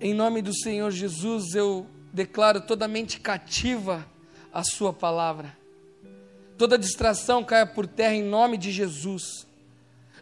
Em 0.00 0.14
nome 0.14 0.40
do 0.40 0.54
Senhor 0.54 0.92
Jesus, 0.92 1.56
eu 1.56 1.84
declaro 2.12 2.60
toda 2.60 2.86
mente 2.86 3.18
cativa 3.18 4.06
a 4.52 4.62
Sua 4.62 4.92
palavra. 4.92 5.56
Toda 6.56 6.78
distração 6.78 7.42
caia 7.42 7.66
por 7.66 7.84
terra 7.84 8.14
em 8.14 8.22
nome 8.22 8.56
de 8.56 8.70
Jesus. 8.70 9.44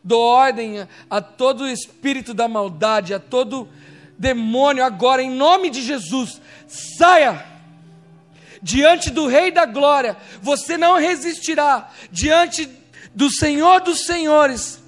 Dou 0.03 0.23
ordem 0.23 0.89
a 1.11 1.21
todo 1.21 1.69
espírito 1.69 2.33
da 2.33 2.49
maldade, 2.49 3.13
a 3.13 3.19
todo 3.19 3.69
demônio 4.19 4.83
agora, 4.83 5.23
em 5.23 5.31
nome 5.31 5.69
de 5.69 5.83
Jesus, 5.83 6.41
saia 6.67 7.45
diante 8.63 9.11
do 9.11 9.27
Rei 9.27 9.51
da 9.51 9.67
Glória, 9.67 10.17
você 10.41 10.79
não 10.79 10.99
resistirá, 10.99 11.91
diante 12.11 12.67
do 13.15 13.31
Senhor 13.31 13.83
dos 13.83 14.07
Senhores, 14.07 14.83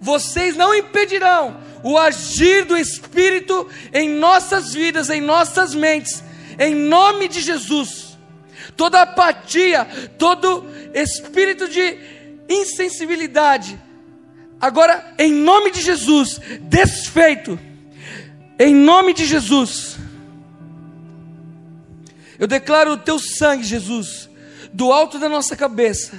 vocês 0.00 0.56
não 0.56 0.74
impedirão 0.74 1.60
o 1.86 1.96
agir 1.96 2.64
do 2.64 2.76
Espírito 2.76 3.70
em 3.92 4.08
nossas 4.08 4.74
vidas, 4.74 5.08
em 5.08 5.20
nossas 5.20 5.72
mentes, 5.72 6.20
em 6.58 6.74
nome 6.74 7.28
de 7.28 7.40
Jesus. 7.40 8.18
Toda 8.76 9.02
apatia, 9.02 9.84
todo 10.18 10.66
espírito 10.92 11.68
de 11.68 11.96
insensibilidade, 12.48 13.80
agora 14.60 15.14
em 15.16 15.32
nome 15.32 15.70
de 15.70 15.80
Jesus, 15.80 16.40
desfeito, 16.62 17.56
em 18.58 18.74
nome 18.74 19.14
de 19.14 19.24
Jesus. 19.24 19.96
Eu 22.36 22.48
declaro 22.48 22.94
o 22.94 22.98
teu 22.98 23.20
sangue, 23.20 23.62
Jesus, 23.62 24.28
do 24.72 24.92
alto 24.92 25.20
da 25.20 25.28
nossa 25.28 25.54
cabeça 25.54 26.18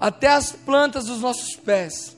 até 0.00 0.26
as 0.26 0.50
plantas 0.50 1.04
dos 1.04 1.20
nossos 1.20 1.54
pés 1.54 2.15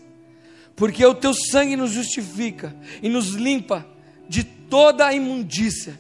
porque 0.78 1.04
o 1.04 1.14
teu 1.14 1.34
sangue 1.34 1.74
nos 1.74 1.90
justifica 1.90 2.74
e 3.02 3.08
nos 3.08 3.30
limpa 3.30 3.84
de 4.28 4.44
toda 4.44 5.08
a 5.08 5.12
imundícia. 5.12 5.98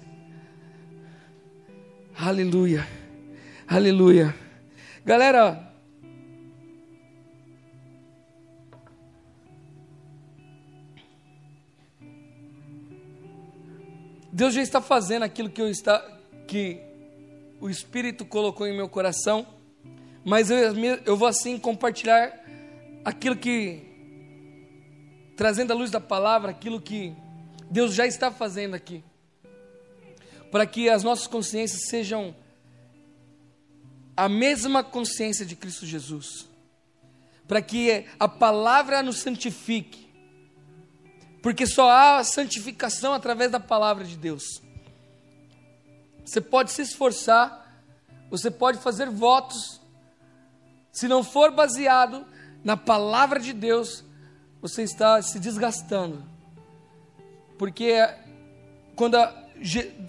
Aleluia, 2.16 2.86
aleluia. 3.66 4.34
Galera, 5.04 5.72
Deus 14.32 14.54
já 14.54 14.62
está 14.62 14.80
fazendo 14.80 15.24
aquilo 15.24 15.50
que 15.50 15.60
eu 15.60 15.68
está 15.68 15.98
que 16.46 16.80
o 17.60 17.68
Espírito 17.68 18.24
colocou 18.24 18.64
em 18.64 18.76
meu 18.76 18.88
coração, 18.88 19.44
mas 20.24 20.50
eu, 20.50 20.58
eu 21.04 21.16
vou 21.16 21.26
assim 21.26 21.58
compartilhar 21.58 22.32
aquilo 23.04 23.34
que 23.34 23.87
trazendo 25.38 25.72
à 25.72 25.74
luz 25.76 25.88
da 25.88 26.00
palavra 26.00 26.50
aquilo 26.50 26.80
que 26.80 27.14
Deus 27.70 27.94
já 27.94 28.04
está 28.04 28.28
fazendo 28.28 28.74
aqui, 28.74 29.04
para 30.50 30.66
que 30.66 30.90
as 30.90 31.04
nossas 31.04 31.28
consciências 31.28 31.86
sejam 31.88 32.34
a 34.16 34.28
mesma 34.28 34.82
consciência 34.82 35.46
de 35.46 35.54
Cristo 35.54 35.86
Jesus, 35.86 36.48
para 37.46 37.62
que 37.62 38.04
a 38.18 38.26
palavra 38.26 39.00
nos 39.00 39.18
santifique, 39.18 40.12
porque 41.40 41.68
só 41.68 41.88
há 41.88 42.24
santificação 42.24 43.14
através 43.14 43.52
da 43.52 43.60
palavra 43.60 44.04
de 44.04 44.16
Deus. 44.16 44.60
Você 46.24 46.40
pode 46.40 46.72
se 46.72 46.82
esforçar, 46.82 47.80
você 48.28 48.50
pode 48.50 48.78
fazer 48.78 49.08
votos, 49.08 49.80
se 50.90 51.06
não 51.06 51.22
for 51.22 51.52
baseado 51.52 52.26
na 52.64 52.76
palavra 52.76 53.38
de 53.38 53.52
Deus, 53.52 54.02
você 54.60 54.82
está 54.82 55.20
se 55.22 55.38
desgastando. 55.38 56.24
Porque 57.56 57.94
quando, 58.94 59.16
a, 59.16 59.46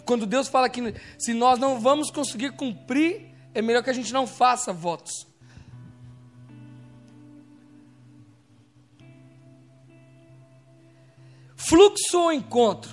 quando 0.06 0.26
Deus 0.26 0.48
fala 0.48 0.70
que 0.70 0.94
se 1.18 1.34
nós 1.34 1.60
não 1.60 1.80
vamos 1.80 2.12
conseguir 2.12 2.52
cumprir, 2.52 3.30
é 3.54 3.62
melhor 3.62 3.84
que 3.84 3.90
a 3.90 3.94
gente 3.94 4.14
não 4.14 4.28
faça 4.28 4.72
votos. 4.72 5.28
Fluxo 11.56 12.20
ou 12.20 12.32
encontro? 12.32 12.90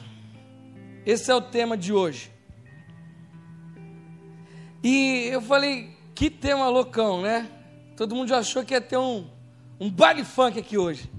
Esse 1.05 1.31
é 1.31 1.35
o 1.35 1.41
tema 1.41 1.77
de 1.77 1.93
hoje. 1.93 2.33
E 4.83 5.29
eu 5.33 5.41
falei, 5.41 5.97
que 6.15 6.29
tema 6.29 6.69
loucão, 6.69 7.23
né? 7.23 7.49
Todo 7.97 8.15
mundo 8.15 8.29
já 8.29 8.39
achou 8.39 8.65
que 8.65 8.75
ia 8.75 8.81
ter 8.81 8.97
um, 8.97 9.31
um 9.81 9.91
baile 9.91 10.25
funk 10.25 10.59
aqui 10.59 10.77
hoje. 10.77 11.11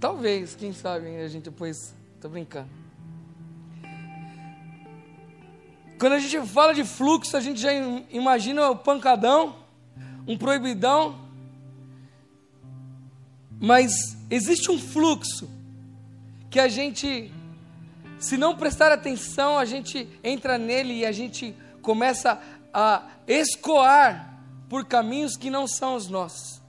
Talvez, 0.00 0.54
quem 0.54 0.72
sabe, 0.72 1.14
a 1.18 1.28
gente 1.28 1.44
depois. 1.44 1.94
Tô 2.22 2.28
brincando. 2.30 2.70
Quando 5.98 6.14
a 6.14 6.18
gente 6.18 6.40
fala 6.48 6.72
de 6.72 6.84
fluxo, 6.84 7.36
a 7.36 7.40
gente 7.40 7.60
já 7.60 7.70
imagina 8.08 8.70
o 8.70 8.76
pancadão, 8.76 9.56
um 10.26 10.38
proibidão. 10.38 11.20
Mas 13.60 14.16
existe 14.30 14.70
um 14.70 14.78
fluxo 14.78 15.50
que 16.48 16.58
a 16.58 16.66
gente, 16.66 17.30
se 18.18 18.38
não 18.38 18.56
prestar 18.56 18.90
atenção, 18.90 19.58
a 19.58 19.66
gente 19.66 20.08
entra 20.24 20.56
nele 20.56 21.00
e 21.00 21.04
a 21.04 21.12
gente 21.12 21.54
começa 21.82 22.40
a 22.72 23.02
escoar 23.28 24.40
por 24.66 24.86
caminhos 24.86 25.36
que 25.36 25.50
não 25.50 25.66
são 25.66 25.94
os 25.94 26.08
nossos 26.08 26.59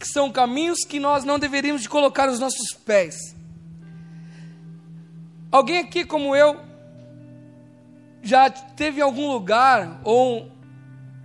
que 0.00 0.08
são 0.08 0.32
caminhos 0.32 0.78
que 0.78 0.98
nós 0.98 1.24
não 1.24 1.38
deveríamos 1.38 1.82
de 1.82 1.88
colocar 1.88 2.26
os 2.30 2.40
nossos 2.40 2.72
pés. 2.72 3.36
Alguém 5.52 5.80
aqui 5.80 6.06
como 6.06 6.34
eu 6.34 6.58
já 8.22 8.48
teve 8.48 9.02
algum 9.02 9.30
lugar 9.30 10.00
ou 10.02 10.50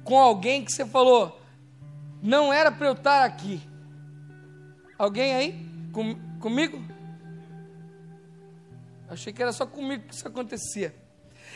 com 0.04 0.20
alguém 0.20 0.66
que 0.66 0.74
você 0.74 0.86
falou, 0.86 1.42
não 2.22 2.52
era 2.52 2.70
para 2.70 2.88
eu 2.88 2.92
estar 2.92 3.24
aqui. 3.24 3.62
Alguém 4.98 5.34
aí? 5.34 5.70
Com, 5.94 6.14
comigo? 6.42 6.84
Achei 9.08 9.32
que 9.32 9.42
era 9.42 9.54
só 9.54 9.66
comigo 9.66 10.04
que 10.06 10.16
isso 10.16 10.28
acontecia. 10.28 10.94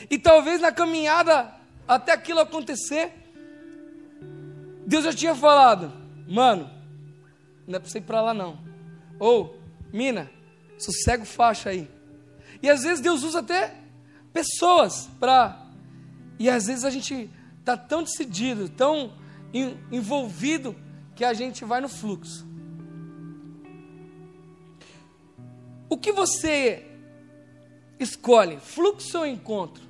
E 0.09 0.17
talvez 0.17 0.61
na 0.61 0.71
caminhada 0.71 1.53
até 1.85 2.13
aquilo 2.13 2.39
acontecer, 2.39 3.11
Deus 4.87 5.03
já 5.03 5.11
tinha 5.11 5.35
falado, 5.35 5.91
mano, 6.25 6.78
não 7.69 7.75
é 7.75 7.79
para 7.79 7.87
você 7.87 7.99
ir 7.99 8.01
para 8.01 8.19
lá 8.19 8.33
não. 8.33 8.57
Ou, 9.19 9.55
mina, 9.93 10.29
sossega 10.79 11.21
o 11.21 11.25
faixa 11.25 11.69
aí. 11.69 11.87
E 12.63 12.69
às 12.69 12.81
vezes 12.81 12.99
Deus 12.99 13.21
usa 13.21 13.39
até 13.39 13.75
pessoas 14.33 15.07
para. 15.19 15.67
E 16.39 16.49
às 16.49 16.65
vezes 16.65 16.83
a 16.83 16.89
gente 16.89 17.29
está 17.59 17.77
tão 17.77 18.01
decidido, 18.01 18.67
tão 18.69 19.13
envolvido, 19.91 20.75
que 21.15 21.23
a 21.23 21.31
gente 21.31 21.63
vai 21.63 21.79
no 21.79 21.87
fluxo. 21.87 22.47
O 25.87 25.95
que 25.95 26.11
você 26.11 26.87
escolhe, 27.99 28.57
fluxo 28.57 29.19
ou 29.19 29.27
encontro? 29.27 29.83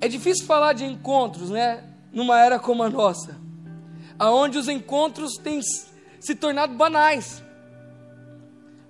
É 0.00 0.06
difícil 0.06 0.46
falar 0.46 0.72
de 0.72 0.84
encontros, 0.84 1.50
né? 1.50 1.82
Numa 2.12 2.38
era 2.38 2.60
como 2.60 2.84
a 2.84 2.90
nossa 2.90 3.47
aonde 4.18 4.58
os 4.58 4.68
encontros 4.68 5.34
têm 5.36 5.60
se 5.62 6.34
tornado 6.34 6.74
banais. 6.74 7.42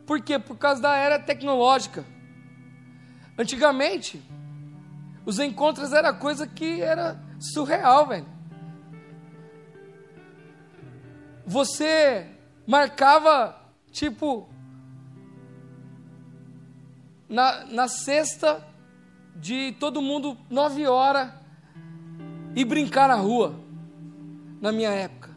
Por 0.07 0.21
quê? 0.23 0.39
Por 0.39 0.57
causa 0.57 0.81
da 0.81 0.97
era 0.97 1.19
tecnológica. 1.19 2.05
Antigamente, 3.37 4.23
os 5.27 5.39
encontros 5.39 5.93
era 5.93 6.13
coisa 6.13 6.47
que 6.47 6.81
era 6.81 7.21
surreal, 7.39 8.07
velho. 8.07 8.27
Você 11.47 12.27
marcava, 12.67 13.57
tipo, 13.93 14.49
na, 17.29 17.65
na 17.67 17.89
sexta 17.89 18.67
de 19.37 19.73
todo 19.73 20.03
mundo, 20.03 20.37
nove 20.51 20.87
horas, 20.87 21.31
e 22.57 22.65
brincar 22.65 23.09
na 23.09 23.15
rua 23.15 23.68
na 24.61 24.73
minha 24.73 24.91
época. 24.91 25.31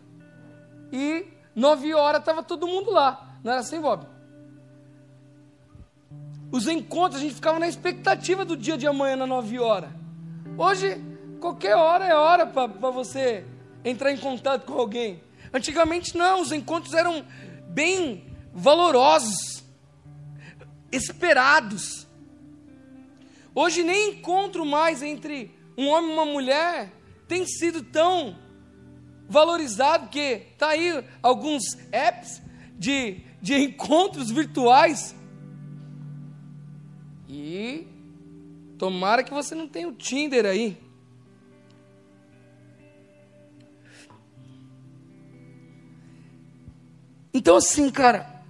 E 0.91 1.25
nove 1.55 1.93
horas 1.93 2.21
estava 2.21 2.43
todo 2.43 2.67
mundo 2.67 2.91
lá. 2.91 3.37
Não 3.43 3.51
era 3.51 3.61
assim, 3.61 3.79
Bob? 3.79 4.05
Os 6.51 6.67
encontros, 6.67 7.21
a 7.21 7.23
gente 7.23 7.35
ficava 7.35 7.59
na 7.59 7.67
expectativa 7.67 8.43
do 8.43 8.57
dia 8.57 8.77
de 8.77 8.85
amanhã, 8.85 9.15
na 9.15 9.25
nove 9.25 9.57
horas. 9.57 9.89
Hoje, 10.57 11.01
qualquer 11.39 11.75
hora 11.75 12.05
é 12.05 12.13
hora 12.13 12.45
para 12.45 12.67
você 12.91 13.45
entrar 13.85 14.11
em 14.11 14.17
contato 14.17 14.65
com 14.65 14.73
alguém. 14.73 15.23
Antigamente, 15.53 16.17
não, 16.17 16.41
os 16.41 16.51
encontros 16.51 16.93
eram 16.93 17.25
bem 17.67 18.25
valorosos, 18.53 19.63
esperados. 20.91 22.05
Hoje, 23.55 23.81
nem 23.81 24.11
encontro 24.11 24.65
mais 24.65 25.01
entre 25.01 25.57
um 25.77 25.87
homem 25.87 26.11
e 26.11 26.13
uma 26.13 26.25
mulher 26.25 26.91
tem 27.27 27.45
sido 27.45 27.81
tão 27.81 28.35
valorizado, 29.31 30.03
porque 30.05 30.43
tá 30.57 30.69
aí 30.69 31.03
alguns 31.23 31.77
apps 31.91 32.41
de 32.77 33.31
de 33.41 33.55
encontros 33.55 34.29
virtuais. 34.29 35.15
E 37.27 37.87
tomara 38.77 39.23
que 39.23 39.33
você 39.33 39.55
não 39.55 39.67
tenha 39.67 39.87
o 39.87 39.93
Tinder 39.93 40.45
aí. 40.45 40.77
Então, 47.33 47.55
assim, 47.55 47.89
cara, 47.89 48.43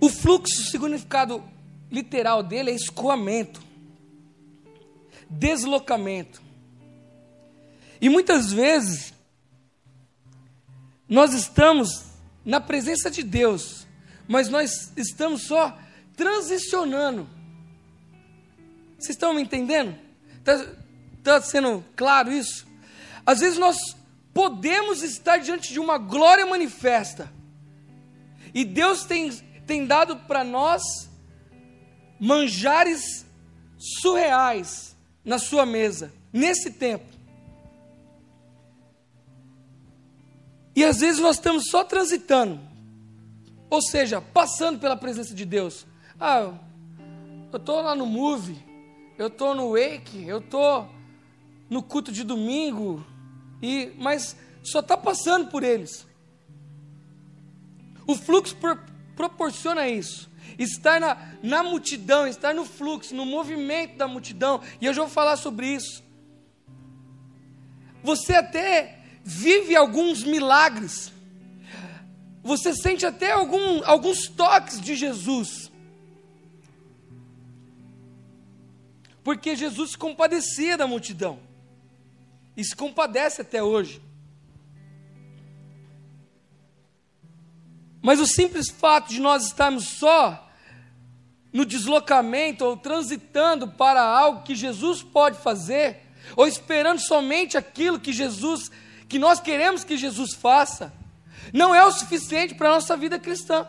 o 0.00 0.08
fluxo, 0.08 0.60
o 0.60 0.64
significado 0.64 1.42
literal 1.90 2.42
dele 2.42 2.72
é 2.72 2.74
escoamento, 2.74 3.62
deslocamento. 5.30 6.42
E 8.00 8.08
muitas 8.08 8.52
vezes, 8.52 9.13
nós 11.08 11.32
estamos 11.34 12.04
na 12.44 12.60
presença 12.60 13.10
de 13.10 13.22
Deus, 13.22 13.86
mas 14.26 14.48
nós 14.48 14.92
estamos 14.96 15.42
só 15.42 15.78
transicionando. 16.16 17.28
Vocês 18.98 19.10
estão 19.10 19.34
me 19.34 19.42
entendendo? 19.42 19.98
Está 20.38 20.66
tá 21.22 21.40
sendo 21.40 21.84
claro 21.94 22.32
isso? 22.32 22.66
Às 23.26 23.40
vezes 23.40 23.58
nós 23.58 23.76
podemos 24.32 25.02
estar 25.02 25.38
diante 25.38 25.72
de 25.72 25.80
uma 25.80 25.98
glória 25.98 26.46
manifesta, 26.46 27.32
e 28.52 28.64
Deus 28.64 29.04
tem, 29.04 29.30
tem 29.66 29.84
dado 29.84 30.16
para 30.16 30.44
nós 30.44 30.82
manjares 32.20 33.26
surreais 33.76 34.96
na 35.24 35.38
sua 35.38 35.66
mesa, 35.66 36.12
nesse 36.32 36.70
tempo. 36.70 37.13
E 40.74 40.84
às 40.84 40.98
vezes 40.98 41.20
nós 41.20 41.36
estamos 41.36 41.68
só 41.70 41.84
transitando, 41.84 42.60
ou 43.70 43.80
seja, 43.80 44.20
passando 44.20 44.78
pela 44.78 44.96
presença 44.96 45.34
de 45.34 45.44
Deus. 45.44 45.86
Ah, 46.18 46.52
eu 47.52 47.56
estou 47.56 47.80
lá 47.80 47.94
no 47.94 48.06
Move, 48.06 48.56
eu 49.16 49.28
estou 49.28 49.54
no 49.54 49.72
Wake, 49.72 50.26
eu 50.26 50.38
estou 50.38 50.88
no 51.70 51.82
culto 51.82 52.10
de 52.10 52.24
domingo, 52.24 53.04
e 53.62 53.92
mas 53.96 54.36
só 54.62 54.80
está 54.80 54.96
passando 54.96 55.48
por 55.48 55.62
eles. 55.62 56.06
O 58.06 58.16
fluxo 58.16 58.56
pro, 58.56 58.78
proporciona 59.14 59.88
isso. 59.88 60.28
Estar 60.58 61.00
na, 61.00 61.16
na 61.42 61.62
multidão, 61.62 62.26
estar 62.26 62.54
no 62.54 62.64
fluxo, 62.64 63.14
no 63.14 63.24
movimento 63.24 63.96
da 63.96 64.06
multidão. 64.06 64.60
E 64.80 64.86
eu 64.86 64.92
já 64.92 65.02
vou 65.02 65.10
falar 65.10 65.36
sobre 65.36 65.68
isso. 65.68 66.02
Você 68.02 68.34
até 68.34 69.03
vive 69.24 69.74
alguns 69.74 70.22
milagres. 70.22 71.10
Você 72.42 72.74
sente 72.74 73.06
até 73.06 73.32
algum, 73.32 73.82
alguns 73.84 74.28
toques 74.28 74.78
de 74.78 74.94
Jesus. 74.94 75.72
Porque 79.22 79.56
Jesus 79.56 79.92
se 79.92 79.98
compadecia 79.98 80.76
da 80.76 80.86
multidão. 80.86 81.38
E 82.54 82.62
se 82.62 82.76
compadece 82.76 83.40
até 83.40 83.62
hoje. 83.62 84.02
Mas 88.02 88.20
o 88.20 88.26
simples 88.26 88.68
fato 88.68 89.08
de 89.08 89.18
nós 89.18 89.46
estarmos 89.46 89.88
só 89.88 90.44
no 91.50 91.64
deslocamento 91.64 92.64
ou 92.64 92.76
transitando 92.76 93.66
para 93.68 94.02
algo 94.02 94.42
que 94.42 94.54
Jesus 94.54 95.02
pode 95.02 95.38
fazer, 95.38 96.02
ou 96.36 96.46
esperando 96.46 96.98
somente 96.98 97.56
aquilo 97.56 97.98
que 97.98 98.12
Jesus, 98.12 98.70
que 99.08 99.18
nós 99.18 99.40
queremos 99.40 99.84
que 99.84 99.96
Jesus 99.96 100.34
faça, 100.34 100.92
não 101.52 101.74
é 101.74 101.84
o 101.84 101.92
suficiente 101.92 102.54
para 102.54 102.68
a 102.68 102.72
nossa 102.72 102.96
vida 102.96 103.18
cristã. 103.18 103.66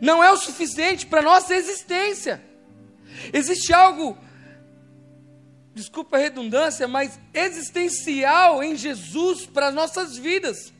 Não 0.00 0.22
é 0.22 0.30
o 0.32 0.36
suficiente 0.36 1.06
para 1.06 1.20
a 1.20 1.24
nossa 1.24 1.54
existência. 1.54 2.42
Existe 3.32 3.72
algo, 3.72 4.16
desculpa 5.74 6.16
a 6.16 6.20
redundância, 6.20 6.88
mas 6.88 7.18
existencial 7.34 8.62
em 8.62 8.76
Jesus 8.76 9.46
para 9.46 9.68
as 9.68 9.74
nossas 9.74 10.16
vidas. 10.16 10.72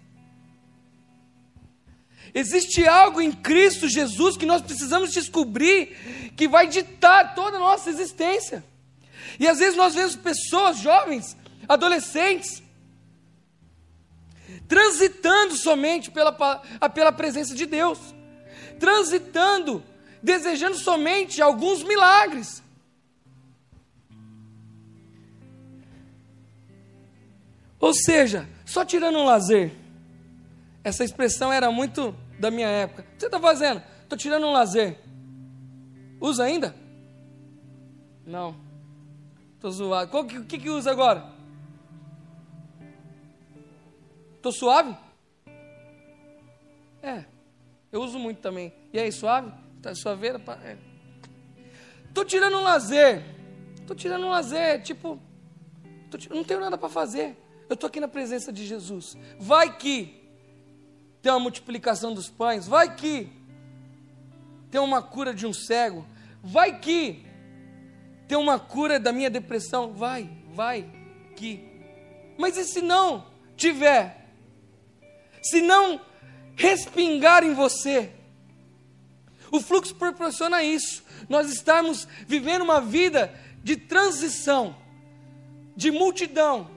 Existe 2.35 2.87
algo 2.87 3.21
em 3.21 3.31
Cristo 3.31 3.89
Jesus 3.89 4.37
que 4.37 4.47
nós 4.47 4.63
precisamos 4.63 5.13
descobrir 5.13 6.33
que 6.35 6.49
vai 6.49 6.67
ditar 6.67 7.35
toda 7.35 7.59
a 7.59 7.61
nossa 7.61 7.91
existência. 7.91 8.65
E 9.39 9.47
às 9.47 9.59
vezes 9.59 9.77
nós 9.77 9.95
vemos 9.95 10.17
pessoas 10.17 10.79
jovens, 10.79 11.37
adolescentes, 11.69 12.62
transitando 14.73 15.55
somente 15.55 16.11
pela, 16.11 16.33
pela 16.95 17.13
presença 17.13 17.55
de 17.55 17.67
Deus, 17.67 17.99
transitando, 18.81 19.85
desejando 20.23 20.79
somente 20.79 21.43
alguns 21.43 21.83
milagres. 21.83 22.63
Ou 27.79 27.93
seja, 27.93 28.49
só 28.65 28.83
tirando 28.83 29.19
um 29.19 29.27
lazer. 29.27 29.75
Essa 30.83 31.05
expressão 31.05 31.53
era 31.53 31.71
muito 31.71 32.17
da 32.39 32.51
minha 32.51 32.69
época. 32.69 33.03
O 33.03 33.05
que 33.05 33.21
você 33.21 33.27
está 33.27 33.39
fazendo? 33.39 33.83
Estou 34.05 34.17
tirando 34.17 34.47
um 34.47 34.53
lazer. 34.53 34.99
Usa 36.19 36.45
ainda? 36.45 36.75
Não. 38.25 38.57
Estou 39.57 39.71
zoado. 39.71 40.17
O 40.17 40.25
que, 40.25 40.45
que, 40.45 40.59
que 40.61 40.71
usa 40.71 40.91
agora? 40.91 41.31
Estou 44.43 44.51
suave? 44.51 44.97
É. 47.01 47.25
Eu 47.93 48.03
uso 48.03 48.19
muito 48.19 48.41
também. 48.41 48.73
E 48.93 48.99
aí, 48.99 49.13
suave? 49.13 49.53
Tá 49.81 49.95
suaveira? 49.95 50.43
É. 50.65 50.77
tirando 52.25 52.57
um 52.57 52.63
lazer. 52.65 53.23
Estou 53.77 53.95
tirando 53.95 54.27
um 54.27 54.31
lazer. 54.31 54.83
Tipo, 54.83 55.17
não 56.29 56.43
tenho 56.43 56.59
nada 56.59 56.77
para 56.77 56.89
fazer. 56.89 57.37
Eu 57.69 57.75
estou 57.75 57.87
aqui 57.87 58.01
na 58.01 58.09
presença 58.09 58.53
de 58.53 58.67
Jesus. 58.67 59.17
Vai 59.39 59.77
que 59.77 60.21
tem 61.23 61.31
uma 61.31 61.39
multiplicação 61.39 62.13
dos 62.13 62.29
pães, 62.29 62.67
vai 62.67 62.97
que 62.97 63.31
tem 64.73 64.81
uma 64.81 65.01
cura 65.01 65.33
de 65.33 65.47
um 65.47 65.53
cego, 65.53 66.05
vai 66.43 66.81
que 66.81 67.25
tem 68.27 68.37
uma 68.37 68.59
cura 68.59 68.99
da 68.99 69.13
minha 69.13 69.31
depressão, 69.31 69.93
vai, 69.93 70.29
vai 70.53 70.91
que. 71.37 71.65
Mas 72.37 72.57
e 72.57 72.65
se 72.65 72.83
não 72.83 73.25
tiver? 73.57 74.22
Se 75.43 75.61
não 75.61 76.01
respingar 76.57 77.45
em 77.45 77.55
você? 77.55 78.11
O 79.51 79.61
fluxo 79.61 79.95
proporciona 79.95 80.63
isso. 80.63 81.03
Nós 81.29 81.51
estamos 81.53 82.07
vivendo 82.27 82.63
uma 82.63 82.81
vida 82.81 83.35
de 83.63 83.77
transição, 83.77 84.77
de 85.77 85.91
multidão. 85.91 86.71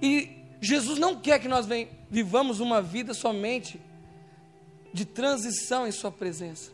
E 0.00 0.30
Jesus 0.60 0.98
não 0.98 1.20
quer 1.20 1.38
que 1.38 1.48
nós 1.48 1.66
vivamos 2.10 2.60
uma 2.60 2.80
vida 2.80 3.14
somente 3.14 3.80
de 4.92 5.04
transição 5.04 5.86
em 5.86 5.92
Sua 5.92 6.10
presença. 6.10 6.70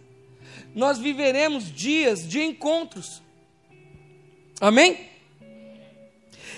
Nós 0.75 0.99
viveremos 0.99 1.71
dias 1.73 2.27
de 2.27 2.41
encontros. 2.43 3.23
Amém? 4.61 5.12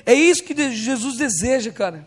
É 0.07 0.13
isso 0.13 0.45
que 0.45 0.55
Jesus 0.71 1.17
deseja, 1.17 1.73
cara. 1.73 2.07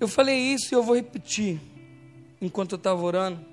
Eu 0.00 0.06
falei 0.06 0.38
isso 0.38 0.72
e 0.72 0.76
eu 0.76 0.82
vou 0.82 0.94
repetir 0.94 1.60
enquanto 2.40 2.72
eu 2.72 2.76
estava 2.76 3.02
orando. 3.02 3.44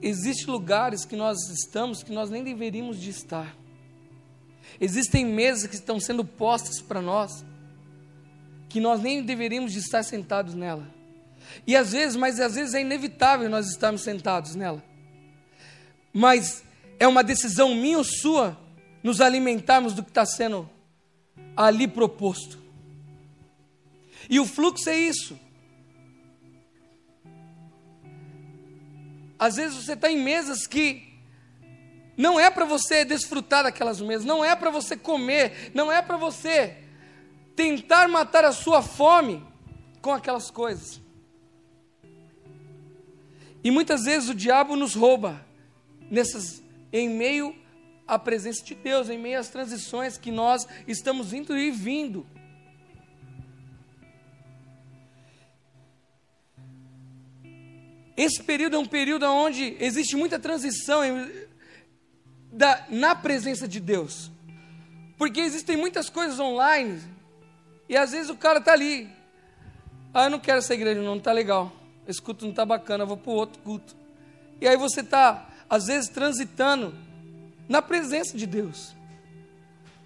Existem 0.00 0.46
lugares 0.46 1.04
que 1.04 1.16
nós 1.16 1.36
estamos 1.50 2.02
que 2.02 2.12
nós 2.12 2.30
nem 2.30 2.44
deveríamos 2.44 3.00
de 3.00 3.10
estar. 3.10 3.56
Existem 4.80 5.26
mesas 5.26 5.66
que 5.66 5.74
estão 5.74 5.98
sendo 5.98 6.24
postas 6.24 6.80
para 6.80 7.02
nós 7.02 7.44
que 8.68 8.80
nós 8.80 9.00
nem 9.00 9.24
deveríamos 9.24 9.72
de 9.72 9.80
estar 9.80 10.04
sentados 10.04 10.54
nela. 10.54 10.99
E 11.66 11.76
às 11.76 11.92
vezes, 11.92 12.16
mas 12.16 12.40
às 12.40 12.54
vezes 12.54 12.74
é 12.74 12.80
inevitável 12.80 13.48
nós 13.48 13.68
estarmos 13.68 14.02
sentados 14.02 14.54
nela. 14.54 14.82
Mas 16.12 16.62
é 16.98 17.06
uma 17.06 17.22
decisão 17.22 17.74
minha 17.74 17.98
ou 17.98 18.04
sua 18.04 18.58
nos 19.02 19.20
alimentarmos 19.20 19.92
do 19.94 20.02
que 20.02 20.10
está 20.10 20.26
sendo 20.26 20.68
ali 21.56 21.88
proposto. 21.88 22.58
E 24.28 24.38
o 24.38 24.46
fluxo 24.46 24.88
é 24.88 24.96
isso. 24.96 25.38
Às 29.38 29.56
vezes 29.56 29.82
você 29.82 29.94
está 29.94 30.10
em 30.10 30.22
mesas 30.22 30.66
que 30.66 31.10
não 32.16 32.38
é 32.38 32.50
para 32.50 32.66
você 32.66 33.02
desfrutar 33.04 33.62
daquelas 33.62 33.98
mesas, 33.98 34.26
não 34.26 34.44
é 34.44 34.54
para 34.54 34.68
você 34.68 34.94
comer, 34.94 35.70
não 35.72 35.90
é 35.90 36.02
para 36.02 36.18
você 36.18 36.76
tentar 37.56 38.08
matar 38.08 38.44
a 38.44 38.52
sua 38.52 38.82
fome 38.82 39.42
com 40.02 40.12
aquelas 40.12 40.50
coisas. 40.50 40.99
E 43.62 43.70
muitas 43.70 44.04
vezes 44.04 44.28
o 44.28 44.34
diabo 44.34 44.74
nos 44.74 44.94
rouba 44.94 45.44
nessas, 46.10 46.62
em 46.92 47.08
meio 47.08 47.54
à 48.06 48.18
presença 48.18 48.64
de 48.64 48.74
Deus, 48.74 49.08
em 49.08 49.18
meio 49.18 49.38
às 49.38 49.48
transições 49.48 50.16
que 50.16 50.30
nós 50.30 50.66
estamos 50.86 51.32
indo 51.32 51.56
e 51.56 51.70
vindo. 51.70 52.26
Esse 58.16 58.42
período 58.42 58.76
é 58.76 58.78
um 58.78 58.86
período 58.86 59.24
onde 59.26 59.76
existe 59.80 60.14
muita 60.14 60.38
transição 60.38 61.02
em, 61.02 61.30
da, 62.52 62.86
na 62.90 63.14
presença 63.14 63.66
de 63.66 63.80
Deus. 63.80 64.30
Porque 65.16 65.40
existem 65.40 65.76
muitas 65.76 66.10
coisas 66.10 66.38
online 66.38 67.00
e 67.88 67.96
às 67.96 68.12
vezes 68.12 68.30
o 68.30 68.36
cara 68.36 68.58
está 68.58 68.72
ali. 68.72 69.08
Ah, 70.12 70.24
eu 70.24 70.30
não 70.30 70.38
quero 70.38 70.58
essa 70.58 70.74
igreja, 70.74 71.00
não 71.00 71.16
está 71.16 71.32
legal. 71.32 71.79
Esse 72.10 72.20
culto 72.20 72.44
não 72.44 72.50
está 72.50 72.64
bacana, 72.64 73.04
vou 73.04 73.16
para 73.16 73.30
o 73.30 73.34
outro 73.34 73.62
culto. 73.62 73.94
E 74.60 74.66
aí 74.66 74.76
você 74.76 75.00
está, 75.00 75.48
às 75.68 75.86
vezes, 75.86 76.08
transitando 76.08 76.92
na 77.68 77.80
presença 77.80 78.36
de 78.36 78.46
Deus. 78.46 78.96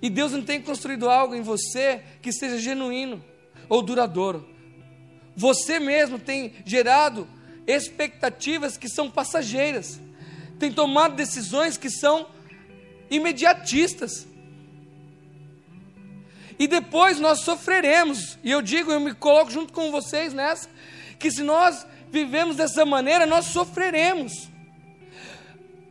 E 0.03 0.11
Deus 0.11 0.33
não 0.33 0.43
tem 0.43 0.61
construído 0.61 1.09
algo 1.09 1.35
em 1.35 1.41
você 1.41 2.03
que 2.21 2.31
seja 2.31 2.59
genuíno 2.59 3.25
ou 3.71 3.81
duradouro. 3.81 4.47
Você 5.35 5.81
mesmo 5.81 6.19
tem 6.19 6.53
gerado 6.67 7.27
expectativas 7.67 8.77
que 8.77 8.87
são 8.87 9.11
passageiras, 9.11 9.99
tem 10.59 10.71
tomado 10.71 11.17
decisões 11.17 11.79
que 11.79 11.89
são 11.89 12.27
imediatistas. 13.09 14.27
E 16.59 16.67
depois 16.67 17.19
nós 17.19 17.41
sofreremos, 17.41 18.39
e 18.45 18.51
eu 18.51 18.61
digo, 18.61 18.93
eu 18.93 19.01
me 19.01 19.15
coloco 19.15 19.51
junto 19.51 19.73
com 19.73 19.91
vocês 19.91 20.35
nessa, 20.35 20.69
que 21.19 21.31
se 21.31 21.43
nós 21.43 21.87
vivemos 22.15 22.57
dessa 22.57 22.87
maneira, 22.87 23.27
nós 23.27 23.47
sofreremos. 23.47 24.49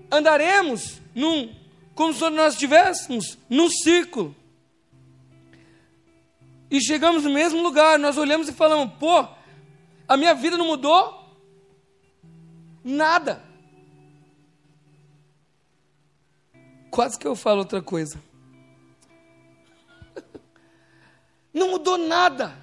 Andaremos 0.10 1.02
num, 1.14 1.54
como 1.94 2.14
se 2.14 2.30
nós 2.30 2.54
estivéssemos 2.54 3.38
num 3.50 3.70
círculo. 3.70 4.36
E 6.72 6.82
chegamos 6.82 7.24
no 7.24 7.30
mesmo 7.30 7.62
lugar, 7.62 8.00
nós 8.00 8.18
olhamos 8.18 8.48
e 8.48 8.54
falamos: 8.54 8.94
pô, 9.00 9.28
a 10.08 10.18
minha 10.18 10.34
vida 10.34 10.58
não 10.58 10.68
mudou 10.68 11.24
Nada. 12.84 13.42
Quase 16.92 17.18
que 17.18 17.26
eu 17.26 17.36
falo 17.36 17.60
outra 17.60 17.82
coisa. 17.82 18.22
Não 21.54 21.72
mudou 21.72 21.98
nada. 21.98 22.56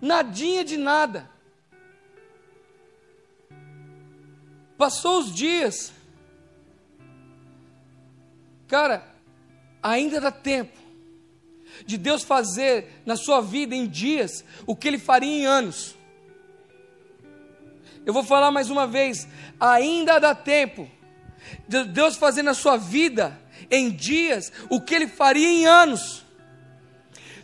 Nadinha 0.00 0.64
de 0.64 0.76
nada. 0.76 1.30
Passou 4.76 5.20
os 5.20 5.34
dias. 5.34 5.92
Cara, 8.68 9.06
ainda 9.82 10.20
dá 10.20 10.30
tempo 10.30 10.76
de 11.84 11.96
Deus 11.96 12.22
fazer 12.22 13.02
na 13.04 13.16
sua 13.16 13.40
vida 13.40 13.74
em 13.74 13.86
dias 13.86 14.44
o 14.66 14.74
que 14.74 14.88
Ele 14.88 14.98
faria 14.98 15.30
em 15.30 15.46
anos. 15.46 15.94
Eu 18.04 18.12
vou 18.12 18.22
falar 18.22 18.50
mais 18.50 18.70
uma 18.70 18.86
vez: 18.86 19.26
ainda 19.58 20.18
dá 20.18 20.34
tempo 20.34 20.88
de 21.68 21.84
Deus 21.84 22.16
fazer 22.16 22.42
na 22.42 22.54
sua 22.54 22.76
vida, 22.76 23.38
em 23.70 23.90
dias, 23.90 24.52
o 24.68 24.80
que 24.80 24.94
Ele 24.94 25.06
faria 25.06 25.48
em 25.48 25.66
anos. 25.66 26.24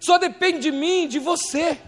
Só 0.01 0.19
depende 0.19 0.59
de 0.59 0.73
mim, 0.73 1.07
de 1.07 1.19
você. 1.19 1.79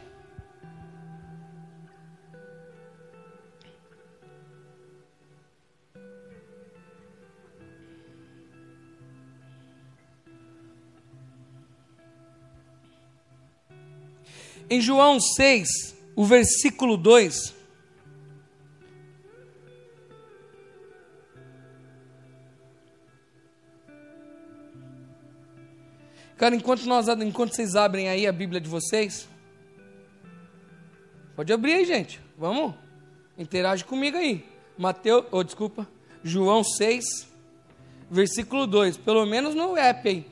Em 14.68 14.80
João 14.80 15.20
6, 15.20 15.94
o 16.16 16.24
versículo 16.24 16.96
2, 16.96 17.54
Cara, 26.36 26.56
enquanto, 26.56 26.84
nós, 26.84 27.08
enquanto 27.08 27.54
vocês 27.54 27.76
abrem 27.76 28.08
aí 28.08 28.26
a 28.26 28.32
Bíblia 28.32 28.60
de 28.60 28.68
vocês, 28.68 29.28
pode 31.36 31.52
abrir 31.52 31.74
aí, 31.74 31.84
gente. 31.84 32.20
Vamos? 32.36 32.74
Interage 33.38 33.84
comigo 33.84 34.16
aí. 34.16 34.44
Mateus, 34.76 35.24
oh, 35.30 35.44
desculpa, 35.44 35.88
João 36.22 36.64
6, 36.64 37.28
versículo 38.10 38.66
2. 38.66 38.96
Pelo 38.96 39.24
menos 39.24 39.54
no 39.54 39.76
app 39.76 40.08
aí. 40.08 40.26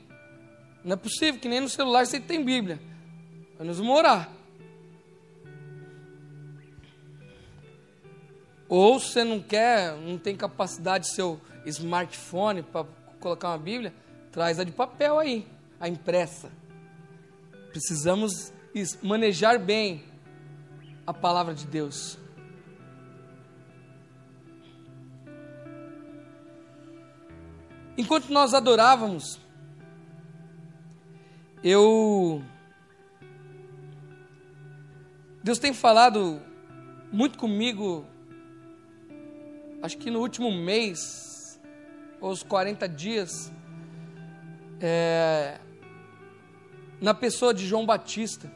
Não 0.84 0.94
é 0.94 0.96
possível 0.96 1.40
que 1.40 1.48
nem 1.48 1.60
no 1.60 1.68
celular 1.68 2.04
você 2.04 2.18
tem 2.18 2.44
Bíblia. 2.44 2.80
Vamos 3.59 3.78
orar. 3.80 4.30
Ou 8.68 8.99
você 8.99 9.23
não 9.23 9.40
quer, 9.40 9.92
não 9.97 10.16
tem 10.16 10.35
capacidade 10.35 11.09
seu 11.09 11.40
smartphone 11.66 12.62
para 12.62 12.87
colocar 13.21 13.50
uma 13.50 13.59
Bíblia, 13.59 13.92
traz 14.30 14.59
a 14.59 14.64
de 14.64 14.73
papel 14.73 15.18
aí 15.18 15.47
a 15.78 15.88
impressa. 15.88 16.50
Precisamos 17.71 18.52
manejar 19.02 19.59
bem 19.59 20.02
a 21.06 21.12
palavra 21.12 21.54
de 21.54 21.66
Deus. 21.66 22.18
Enquanto 27.97 28.30
nós 28.30 28.54
adorávamos, 28.54 29.38
eu. 31.62 32.42
Deus 35.42 35.58
tem 35.58 35.72
falado 35.72 36.40
muito 37.11 37.37
comigo, 37.37 38.06
acho 39.82 39.99
que 39.99 40.08
no 40.11 40.20
último 40.20 40.52
mês, 40.52 41.61
ou 42.20 42.30
os 42.30 42.44
40 42.44 42.88
dias, 42.88 43.52
é, 44.80 45.58
na 47.00 47.12
pessoa 47.12 47.52
de 47.52 47.66
João 47.66 47.84
Batista. 47.84 48.50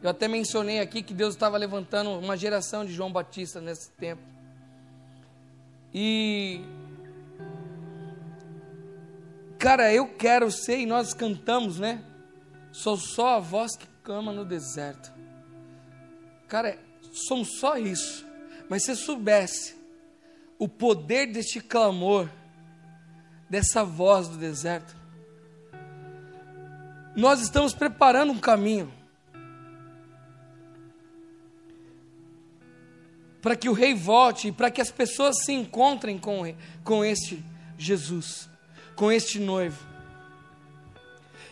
Eu 0.00 0.10
até 0.10 0.28
mencionei 0.28 0.78
aqui 0.78 1.02
que 1.02 1.12
Deus 1.12 1.34
estava 1.34 1.56
levantando 1.56 2.10
uma 2.10 2.36
geração 2.36 2.84
de 2.84 2.92
João 2.92 3.12
Batista 3.12 3.60
nesse 3.60 3.90
tempo. 3.90 4.22
E 5.92 6.60
cara, 9.58 9.92
eu 9.92 10.08
quero 10.14 10.50
ser 10.50 10.78
e 10.78 10.86
nós 10.86 11.12
cantamos, 11.12 11.78
né? 11.78 12.04
Sou 12.72 12.96
só 12.96 13.36
a 13.36 13.38
voz 13.40 13.76
que 13.76 13.86
clama 14.02 14.32
no 14.32 14.44
deserto. 14.44 15.21
Cara, 16.52 16.78
somos 17.14 17.58
só 17.58 17.78
isso. 17.78 18.26
Mas 18.68 18.84
se 18.84 18.94
soubesse 18.94 19.74
o 20.58 20.68
poder 20.68 21.32
deste 21.32 21.62
clamor, 21.62 22.28
dessa 23.48 23.82
voz 23.82 24.28
do 24.28 24.36
deserto, 24.36 24.94
nós 27.16 27.40
estamos 27.40 27.72
preparando 27.72 28.32
um 28.32 28.38
caminho 28.38 28.92
para 33.40 33.56
que 33.56 33.70
o 33.70 33.72
rei 33.72 33.94
volte 33.94 34.48
e 34.48 34.52
para 34.52 34.70
que 34.70 34.82
as 34.82 34.90
pessoas 34.90 35.42
se 35.42 35.54
encontrem 35.54 36.18
com, 36.18 36.42
com 36.84 37.02
este 37.02 37.42
Jesus, 37.78 38.46
com 38.94 39.10
este 39.10 39.40
noivo. 39.40 39.82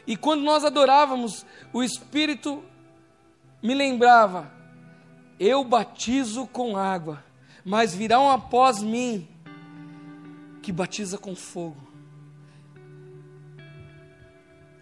E 0.07 0.14
quando 0.14 0.42
nós 0.42 0.62
adorávamos, 0.62 1.47
o 1.73 1.83
Espírito 1.83 2.62
me 3.62 3.73
lembrava: 3.75 4.59
eu 5.40 5.64
batizo 5.64 6.47
com 6.47 6.76
água, 6.76 7.25
mas 7.64 7.94
virá 7.94 8.20
um 8.20 8.30
após 8.30 8.82
mim 8.82 9.26
que 10.62 10.70
batiza 10.70 11.16
com 11.16 11.35
fogo. 11.35 11.88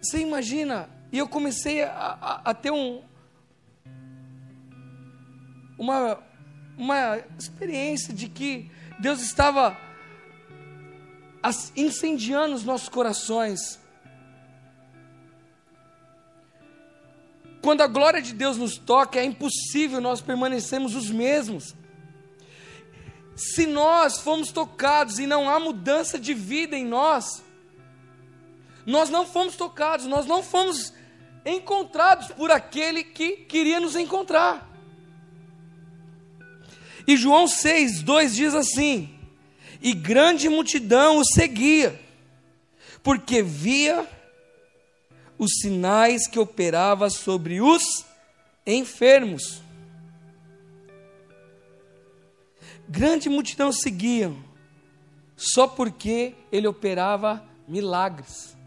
Você 0.01 0.19
imagina? 0.19 0.89
E 1.13 1.17
eu 1.17 1.29
comecei 1.29 1.81
a, 1.81 1.89
a, 1.89 2.51
a 2.51 2.53
ter 2.53 2.71
um, 2.71 3.01
uma, 5.77 6.19
uma 6.77 7.19
experiência 7.37 8.13
de 8.13 8.27
que 8.27 8.69
Deus 8.99 9.21
estava 9.21 9.77
incendiando 11.73 12.53
os 12.53 12.65
nossos 12.65 12.89
corações. 12.89 13.78
Quando 17.61 17.81
a 17.81 17.87
glória 17.87 18.21
de 18.21 18.33
Deus 18.33 18.57
nos 18.57 18.77
toca, 18.77 19.19
é 19.19 19.23
impossível 19.23 19.99
nós 19.99 20.21
permanecermos 20.21 20.95
os 20.95 21.09
mesmos. 21.09 21.75
Se 23.35 23.65
nós 23.65 24.19
fomos 24.19 24.51
tocados 24.51 25.19
e 25.19 25.27
não 25.27 25.49
há 25.49 25.59
mudança 25.59 26.19
de 26.19 26.33
vida 26.33 26.75
em 26.75 26.85
nós, 26.85 27.43
nós 28.85 29.09
não 29.09 29.25
fomos 29.25 29.55
tocados, 29.55 30.05
nós 30.05 30.25
não 30.25 30.41
fomos 30.41 30.93
encontrados 31.45 32.27
por 32.29 32.51
aquele 32.51 33.03
que 33.03 33.37
queria 33.37 33.79
nos 33.79 33.95
encontrar. 33.95 34.69
E 37.07 37.15
João 37.17 37.47
6, 37.47 38.03
2 38.03 38.35
diz 38.35 38.53
assim: 38.53 39.19
e 39.81 39.93
grande 39.93 40.49
multidão 40.49 41.17
o 41.17 41.25
seguia, 41.25 41.99
porque 43.01 43.41
via 43.41 44.07
os 45.39 45.53
sinais 45.61 46.27
que 46.27 46.37
operava 46.37 47.09
sobre 47.09 47.61
os 47.61 48.05
enfermos. 48.67 49.61
Grande 52.87 53.29
multidão 53.29 53.71
seguiam, 53.71 54.43
só 55.37 55.65
porque 55.65 56.35
ele 56.51 56.67
operava 56.67 57.41
milagres. 57.65 58.57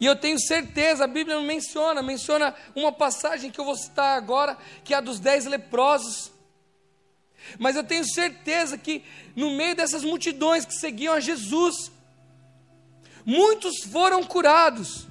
E 0.00 0.06
eu 0.06 0.16
tenho 0.16 0.40
certeza, 0.40 1.04
a 1.04 1.06
Bíblia 1.06 1.36
não 1.36 1.44
menciona, 1.44 2.02
menciona 2.02 2.54
uma 2.74 2.90
passagem 2.90 3.50
que 3.50 3.60
eu 3.60 3.64
vou 3.64 3.76
citar 3.76 4.16
agora, 4.16 4.56
que 4.82 4.92
é 4.92 4.96
a 4.96 5.00
dos 5.00 5.20
dez 5.20 5.44
leprosos. 5.44 6.32
Mas 7.58 7.76
eu 7.76 7.84
tenho 7.84 8.04
certeza 8.04 8.76
que 8.76 9.04
no 9.36 9.50
meio 9.50 9.76
dessas 9.76 10.02
multidões 10.02 10.64
que 10.64 10.74
seguiam 10.74 11.14
a 11.14 11.20
Jesus, 11.20 11.92
muitos 13.24 13.84
foram 13.84 14.24
curados. 14.24 15.09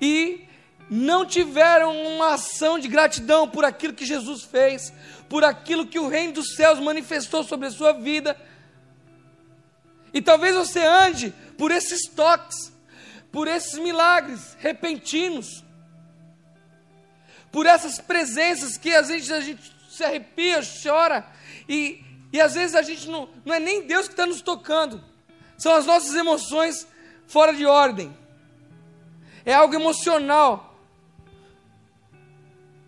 E 0.00 0.46
não 0.90 1.26
tiveram 1.26 1.94
uma 2.14 2.34
ação 2.34 2.78
de 2.78 2.88
gratidão 2.88 3.48
por 3.48 3.64
aquilo 3.64 3.92
que 3.92 4.06
Jesus 4.06 4.42
fez, 4.42 4.92
por 5.28 5.44
aquilo 5.44 5.86
que 5.86 5.98
o 5.98 6.08
reino 6.08 6.34
dos 6.34 6.54
céus 6.54 6.78
manifestou 6.78 7.44
sobre 7.44 7.66
a 7.66 7.70
sua 7.70 7.92
vida. 7.92 8.36
E 10.12 10.22
talvez 10.22 10.54
você 10.54 10.80
ande 10.80 11.34
por 11.56 11.70
esses 11.70 12.08
toques, 12.08 12.72
por 13.30 13.46
esses 13.46 13.78
milagres 13.78 14.56
repentinos, 14.58 15.62
por 17.52 17.66
essas 17.66 17.98
presenças 17.98 18.78
que 18.78 18.94
às 18.94 19.08
vezes 19.08 19.30
a 19.30 19.40
gente 19.40 19.78
se 19.90 20.04
arrepia, 20.04 20.60
chora, 20.82 21.26
e, 21.68 22.02
e 22.32 22.40
às 22.40 22.54
vezes 22.54 22.74
a 22.74 22.82
gente 22.82 23.08
não, 23.08 23.28
não 23.44 23.54
é 23.54 23.60
nem 23.60 23.86
Deus 23.86 24.06
que 24.06 24.14
está 24.14 24.24
nos 24.24 24.40
tocando, 24.40 25.02
são 25.56 25.74
as 25.74 25.84
nossas 25.84 26.14
emoções 26.14 26.86
fora 27.26 27.52
de 27.52 27.66
ordem, 27.66 28.16
é 29.48 29.54
algo 29.54 29.74
emocional, 29.74 30.78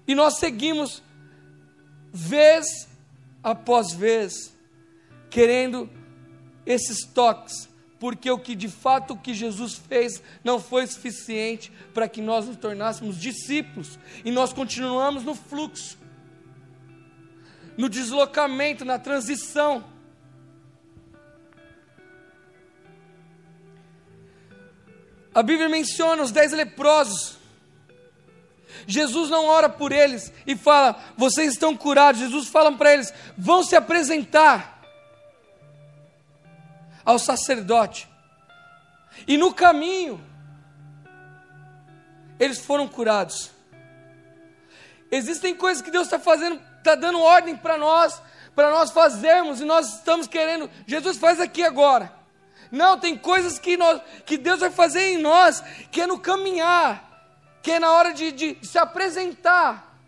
e 0.07 0.15
nós 0.15 0.35
seguimos 0.37 1.03
vez 2.13 2.87
após 3.43 3.95
vez, 3.95 4.55
querendo 5.31 5.89
esses 6.67 7.07
toques, 7.07 7.67
porque 7.99 8.31
o 8.31 8.39
que 8.39 8.55
de 8.55 8.69
fato 8.69 9.17
que 9.17 9.33
Jesus 9.33 9.77
fez 9.77 10.23
não 10.45 10.61
foi 10.61 10.87
suficiente 10.87 11.73
para 11.95 12.07
que 12.07 12.21
nós 12.21 12.47
nos 12.47 12.59
tornássemos 12.59 13.19
discípulos 13.19 13.99
e 14.23 14.31
nós 14.31 14.53
continuamos 14.53 15.25
no 15.25 15.35
fluxo, 15.35 15.97
no 17.75 17.89
deslocamento, 17.89 18.85
na 18.85 18.99
transição. 18.99 19.83
A 25.35 25.43
Bíblia 25.43 25.69
menciona 25.69 26.23
os 26.23 26.31
dez 26.31 26.53
leprosos. 26.53 27.39
Jesus 28.87 29.31
não 29.31 29.47
ora 29.47 29.69
por 29.69 29.93
eles 29.93 30.33
e 30.47 30.57
fala, 30.57 30.99
vocês 31.17 31.53
estão 31.53 31.77
curados. 31.77 32.21
Jesus 32.21 32.49
fala 32.49 32.73
para 32.73 32.93
eles, 32.93 33.13
vão 33.37 33.63
se 33.63 33.77
apresentar 33.77 34.81
ao 37.05 37.19
sacerdote. 37.19 38.09
E 39.27 39.37
no 39.37 39.53
caminho, 39.53 40.21
eles 42.39 42.59
foram 42.59 42.89
curados. 42.89 43.51
Existem 45.11 45.55
coisas 45.55 45.83
que 45.83 45.91
Deus 45.91 46.07
está 46.07 46.19
fazendo, 46.19 46.61
está 46.79 46.95
dando 46.95 47.21
ordem 47.21 47.57
para 47.57 47.77
nós, 47.77 48.23
para 48.55 48.71
nós 48.71 48.91
fazermos, 48.91 49.61
e 49.61 49.65
nós 49.65 49.95
estamos 49.95 50.27
querendo, 50.27 50.71
Jesus 50.87 51.17
faz 51.17 51.41
aqui 51.41 51.63
agora. 51.63 52.20
Não, 52.71 52.99
tem 52.99 53.17
coisas 53.19 53.59
que, 53.59 53.77
nós, 53.77 54.01
que 54.25 54.39
Deus 54.39 54.61
vai 54.61 54.71
fazer 54.71 55.03
em 55.03 55.19
nós, 55.19 55.61
que 55.91 56.03
é 56.03 56.07
no 56.07 56.19
caminhar, 56.19 57.59
que 57.63 57.73
é 57.73 57.81
na 57.81 57.91
hora 57.93 58.15
de, 58.15 58.31
de 58.31 58.59
se 58.63 58.79
apresentar 58.79 59.99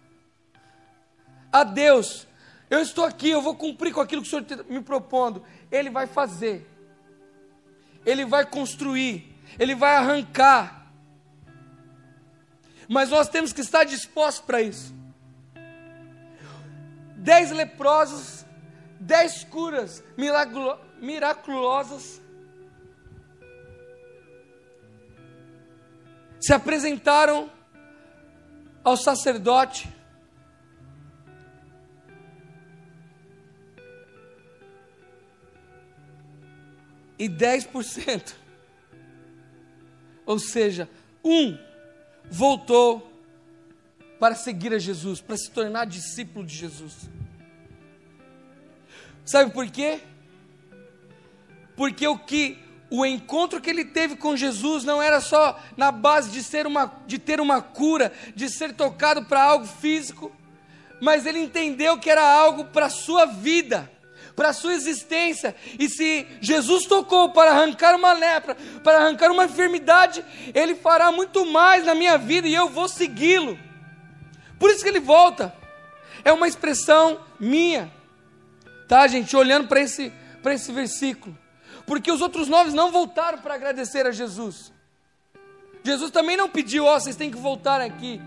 a 1.51 1.65
Deus. 1.65 2.27
Eu 2.71 2.81
estou 2.81 3.05
aqui, 3.05 3.29
eu 3.31 3.43
vou 3.43 3.57
cumprir 3.57 3.93
com 3.93 4.01
aquilo 4.01 4.23
que 4.23 4.29
o 4.29 4.31
Senhor 4.31 4.43
está 4.43 4.63
me 4.65 4.81
propondo. 4.81 5.45
Ele 5.71 5.91
vai 5.91 6.07
fazer, 6.07 6.67
Ele 8.07 8.25
vai 8.25 8.47
construir, 8.47 9.37
Ele 9.59 9.75
vai 9.75 9.97
arrancar. 9.97 10.87
Mas 12.89 13.11
nós 13.11 13.29
temos 13.29 13.53
que 13.53 13.61
estar 13.61 13.85
dispostos 13.85 14.45
para 14.45 14.63
isso. 14.63 14.95
Dez 17.17 17.51
leprosos, 17.51 18.47
dez 19.01 19.45
curas 19.45 20.03
miraculosas 21.01 22.22
se 26.43 26.53
apresentaram 26.53 27.49
ao 28.83 28.97
sacerdote. 28.97 29.89
E 37.17 37.29
10%, 37.29 38.35
ou 40.27 40.41
seja, 40.41 40.91
um 41.25 41.57
voltou 42.29 43.09
para 44.19 44.35
seguir 44.35 44.75
a 44.75 44.79
Jesus, 44.79 45.21
para 45.21 45.37
se 45.37 45.49
tornar 45.49 45.85
discípulo 45.85 46.45
de 46.45 46.57
Jesus. 46.57 47.09
Sabe 49.25 49.53
por 49.53 49.71
quê? 49.71 50.01
Porque 51.77 52.09
o 52.09 52.19
que 52.19 52.62
o 52.93 53.07
encontro 53.07 53.59
que 53.59 53.71
ele 53.71 53.87
teve 53.87 54.17
com 54.17 54.37
Jesus 54.37 54.85
não 54.85 55.03
era 55.03 55.19
só 55.19 55.59
na 55.79 55.91
base 55.91 56.31
de, 56.31 56.43
ser 56.43 56.67
uma, 56.67 56.93
de 57.07 57.19
ter 57.19 57.41
uma 57.41 57.63
cura, 57.63 58.13
de 58.35 58.51
ser 58.51 58.75
tocado 58.75 59.25
para 59.25 59.43
algo 59.43 59.65
físico, 59.65 60.31
mas 61.01 61.25
ele 61.25 61.39
entendeu 61.39 61.99
que 61.99 62.11
era 62.11 62.23
algo 62.23 62.67
para 62.67 62.87
a 62.87 62.91
sua 62.91 63.25
vida, 63.25 63.91
para 64.37 64.51
a 64.51 64.53
sua 64.53 64.75
existência. 64.75 65.57
E 65.79 65.89
se 65.89 66.27
Jesus 66.43 66.85
tocou 66.85 67.31
para 67.31 67.53
arrancar 67.53 67.97
uma 67.97 68.13
lepra, 68.13 68.55
para 68.85 68.99
arrancar 68.99 69.31
uma 69.31 69.47
enfermidade, 69.47 70.23
ele 70.53 70.75
fará 70.75 71.11
muito 71.11 71.47
mais 71.47 71.87
na 71.87 71.95
minha 71.95 72.19
vida 72.19 72.47
e 72.47 72.53
eu 72.53 72.69
vou 72.69 72.91
segui-lo. 72.91 73.59
Por 74.59 74.69
isso 74.69 74.83
que 74.83 74.91
ele 74.91 75.01
volta. 75.01 75.57
É 76.23 76.31
uma 76.31 76.47
expressão 76.47 77.23
minha, 77.41 77.91
tá, 78.87 79.07
gente? 79.07 79.35
Olhando 79.35 79.67
para 79.67 79.81
esse, 79.81 80.13
esse 80.45 80.71
versículo 80.71 81.41
porque 81.93 82.11
os 82.11 82.23
outros 82.23 82.49
nove 82.49 82.71
não 82.71 82.91
voltaram 82.91 83.37
para 83.37 83.53
agradecer 83.53 84.07
a 84.07 84.11
Jesus. 84.11 84.73
Jesus 85.85 86.11
também 86.11 86.39
não 86.39 86.49
pediu, 86.49 86.87
ó, 86.87 86.97
oh, 86.97 86.99
vocês 86.99 87.17
têm 87.17 87.31
que 87.31 87.37
voltar 87.37 87.83
aqui. 87.83 88.19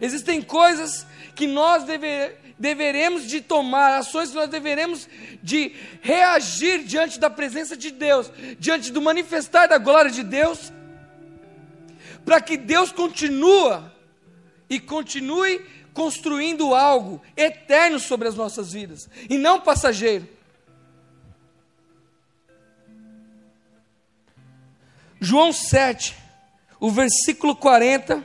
Existem 0.00 0.40
coisas 0.40 1.06
que 1.34 1.46
nós 1.46 1.84
deve, 1.84 2.32
deveremos 2.58 3.26
de 3.26 3.42
tomar, 3.42 3.98
ações 3.98 4.30
que 4.30 4.34
nós 4.34 4.48
deveremos 4.48 5.06
de 5.42 5.74
reagir 6.00 6.84
diante 6.84 7.20
da 7.20 7.28
presença 7.28 7.76
de 7.76 7.90
Deus, 7.90 8.32
diante 8.58 8.90
do 8.90 9.02
manifestar 9.02 9.66
da 9.66 9.76
glória 9.76 10.10
de 10.10 10.22
Deus, 10.22 10.72
para 12.24 12.40
que 12.40 12.56
Deus 12.56 12.90
continue 12.92 13.78
e 14.70 14.80
continue 14.80 15.60
construindo 15.92 16.74
algo 16.74 17.20
eterno 17.36 18.00
sobre 18.00 18.26
as 18.26 18.34
nossas 18.34 18.72
vidas, 18.72 19.06
e 19.28 19.36
não 19.36 19.60
passageiro. 19.60 20.35
João 25.20 25.52
7, 25.52 26.14
o 26.78 26.90
versículo 26.90 27.56
40 27.56 28.22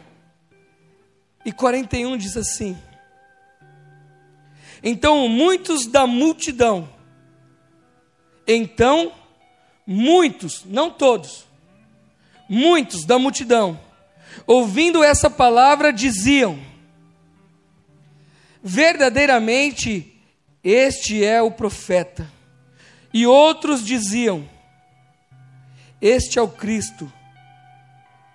e 1.45 1.51
41 1.51 2.17
diz 2.17 2.36
assim: 2.36 2.77
Então 4.84 5.27
muitos 5.27 5.88
da 5.88 6.06
multidão, 6.06 6.89
então 8.47 9.13
muitos, 9.86 10.65
não 10.65 10.89
todos, 10.89 11.45
muitos 12.49 13.06
da 13.06 13.17
multidão, 13.17 13.80
ouvindo 14.45 15.04
essa 15.04 15.30
palavra, 15.30 15.93
diziam: 15.93 16.60
Verdadeiramente 18.62 20.12
este 20.63 21.23
é 21.23 21.41
o 21.41 21.51
profeta. 21.51 22.32
E 23.13 23.25
outros 23.25 23.84
diziam: 23.84 24.47
este 26.01 26.39
é 26.39 26.41
o 26.41 26.47
Cristo. 26.47 27.11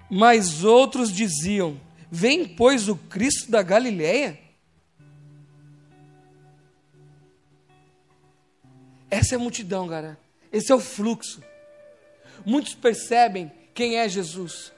Mas 0.09 0.63
outros 0.63 1.13
diziam: 1.13 1.81
Vem, 2.11 2.47
pois, 2.47 2.89
o 2.89 2.97
Cristo 2.97 3.51
da 3.51 3.63
Galileia? 3.63 4.39
Essa 9.11 9.35
é 9.35 9.37
a 9.37 9.41
multidão, 9.41 9.89
cara. 9.89 10.19
Esse 10.53 10.71
é 10.71 10.75
o 10.75 10.81
fluxo. 10.81 11.43
Muitos 12.45 12.75
percebem 12.75 13.51
quem 13.75 13.97
é 13.99 14.09
Jesus. 14.09 14.73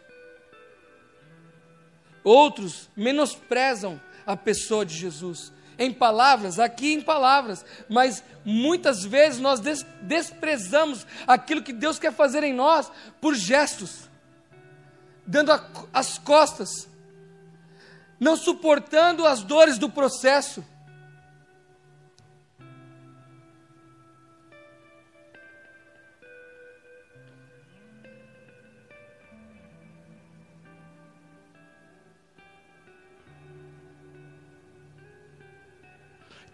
Outros 2.25 2.89
menosprezam 2.97 4.01
a 4.27 4.37
pessoa 4.37 4.85
de 4.85 4.95
Jesus. 4.95 5.53
Em 5.79 5.93
palavras, 5.93 6.59
aqui 6.59 6.93
em 6.93 7.01
palavras, 7.01 7.65
mas 7.89 8.23
muitas 8.45 9.05
vezes 9.05 9.39
nós 9.39 9.61
des 9.61 9.87
desprezamos 10.03 11.07
aquilo 11.27 11.63
que 11.63 11.73
Deus 11.73 11.99
quer 11.99 12.13
fazer 12.13 12.43
em 12.43 12.53
nós 12.53 12.91
por 13.21 13.35
gestos, 13.35 14.09
dando 15.25 15.53
as 15.93 16.19
costas, 16.19 16.89
não 18.19 18.37
suportando 18.37 19.25
as 19.25 19.43
dores 19.43 19.79
do 19.79 19.89
processo. 19.89 20.65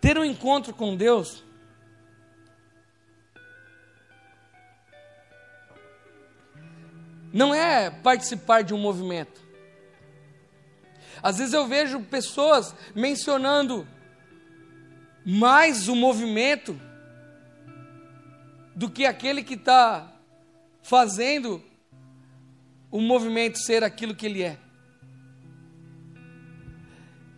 Ter 0.05 0.19
um 0.19 0.25
encontro 0.25 0.75
com 0.75 0.95
Deus 0.95 1.43
não 7.33 7.55
é 7.55 7.89
participar 7.89 8.61
de 8.61 8.75
um 8.75 8.79
movimento. 8.79 9.41
Às 11.23 11.39
vezes 11.39 11.55
eu 11.55 11.67
vejo 11.67 12.03
pessoas 12.03 12.77
mencionando 12.95 13.89
mais 15.25 15.89
o 15.89 15.97
movimento 15.97 16.79
do 18.77 18.91
que 18.91 19.07
aquele 19.07 19.43
que 19.43 19.55
está 19.55 20.13
fazendo 20.83 21.65
o 22.91 23.01
movimento 23.01 23.57
ser 23.57 23.83
aquilo 23.83 24.15
que 24.15 24.27
ele 24.27 24.43
é. 24.43 24.59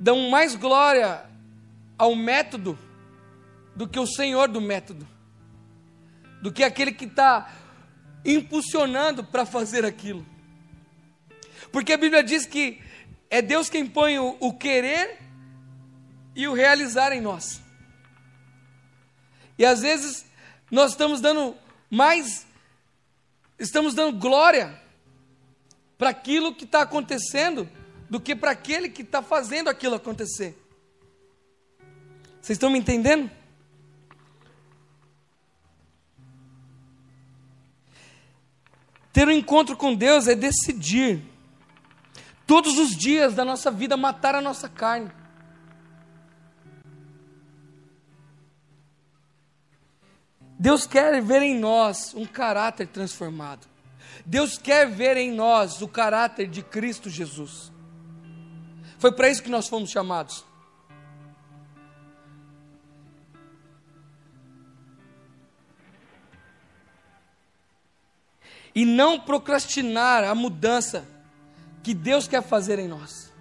Dão 0.01 0.29
mais 0.31 0.57
glória 0.57 1.36
ao 1.99 2.15
método 2.15 2.79
do 3.75 3.89
que 3.89 3.99
o 3.99 4.07
senhor 4.07 4.49
do 4.49 4.61
método, 4.61 5.07
do 6.43 6.53
que 6.53 6.65
aquele 6.65 6.93
que 6.93 7.05
está 7.05 7.53
impulsionando 8.25 9.25
para 9.25 9.47
fazer 9.47 9.85
aquilo. 9.85 10.27
Porque 11.71 11.93
a 11.93 11.99
Bíblia 11.99 12.23
diz 12.23 12.47
que 12.47 12.81
é 13.29 13.43
Deus 13.43 13.69
quem 13.69 13.87
põe 13.87 14.19
o, 14.19 14.37
o 14.41 14.53
querer 14.53 15.19
e 16.35 16.47
o 16.47 16.55
realizar 16.55 17.13
em 17.13 17.21
nós. 17.21 17.61
E 19.59 19.65
às 19.65 19.81
vezes 19.81 20.27
nós 20.71 20.93
estamos 20.93 21.21
dando 21.21 21.57
mais, 21.91 22.47
estamos 23.59 23.95
dando 23.95 24.19
glória 24.19 24.81
para 25.97 26.11
aquilo 26.11 26.55
que 26.55 26.65
está 26.65 26.83
acontecendo 26.83 27.69
do 28.09 28.21
que 28.21 28.37
para 28.37 28.51
aquele 28.51 28.89
que 28.89 29.03
está 29.03 29.23
fazendo 29.23 29.69
aquilo 29.69 29.95
acontecer. 29.95 30.57
Vocês 32.47 32.59
estão 32.59 32.71
me 32.71 32.79
entendendo? 32.79 33.29
Ter 39.13 39.27
um 39.27 39.33
encontro 39.33 39.77
com 39.77 39.93
Deus 39.93 40.29
é 40.29 40.37
decidir, 40.37 41.25
todos 42.47 42.79
os 42.79 42.95
dias 42.97 43.35
da 43.35 43.45
nossa 43.45 43.69
vida, 43.69 43.97
matar 43.97 44.37
a 44.37 44.41
nossa 44.41 44.69
carne. 44.69 45.11
Deus 50.57 50.87
quer 50.87 51.21
ver 51.21 51.43
em 51.43 51.59
nós 51.59 52.15
um 52.15 52.25
caráter 52.25 52.87
transformado. 52.87 53.67
Deus 54.25 54.57
quer 54.57 54.89
ver 54.89 55.17
em 55.17 55.33
nós 55.33 55.83
o 55.83 55.89
caráter 55.89 56.47
de 56.47 56.63
Cristo 56.63 57.11
Jesus. 57.11 57.73
Foi 59.01 59.11
para 59.11 59.29
isso 59.29 59.43
que 59.43 59.51
nós 59.51 59.67
fomos 59.67 59.91
chamados. 59.91 60.45
E 68.77 68.85
não 68.85 69.19
procrastinar 69.19 70.23
a 70.23 70.35
mudança 70.35 71.09
que 71.83 71.95
Deus 71.95 72.29
quer 72.29 72.43
fazer 72.43 72.79
em 72.79 72.87
nós. 72.87 73.33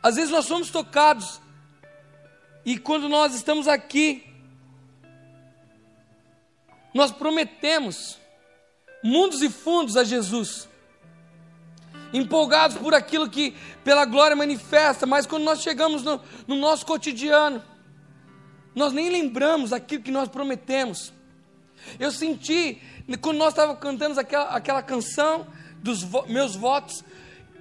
Às 0.00 0.14
vezes 0.14 0.30
nós 0.30 0.44
somos 0.44 0.70
tocados 0.70 1.40
e 2.64 2.78
quando 2.78 3.08
nós 3.08 3.34
estamos 3.34 3.66
aqui, 3.66 4.24
nós 6.94 7.10
prometemos 7.10 8.16
mundos 9.02 9.42
e 9.42 9.50
fundos 9.50 9.96
a 9.96 10.04
Jesus, 10.04 10.68
empolgados 12.12 12.76
por 12.76 12.94
aquilo 12.94 13.28
que 13.28 13.50
pela 13.82 14.04
glória 14.04 14.36
manifesta, 14.36 15.06
mas 15.06 15.26
quando 15.26 15.42
nós 15.42 15.60
chegamos 15.60 16.04
no, 16.04 16.20
no 16.46 16.54
nosso 16.54 16.86
cotidiano, 16.86 17.60
nós 18.76 18.92
nem 18.92 19.08
lembramos 19.08 19.72
aquilo 19.72 20.04
que 20.04 20.12
nós 20.12 20.28
prometemos. 20.28 21.12
Eu 21.98 22.10
senti 22.10 22.80
quando 23.20 23.38
nós 23.38 23.50
estávamos 23.50 23.80
cantando 23.80 24.18
aquela, 24.18 24.50
aquela 24.50 24.82
canção 24.82 25.46
dos 25.82 26.02
vo, 26.02 26.24
meus 26.26 26.56
votos, 26.56 27.04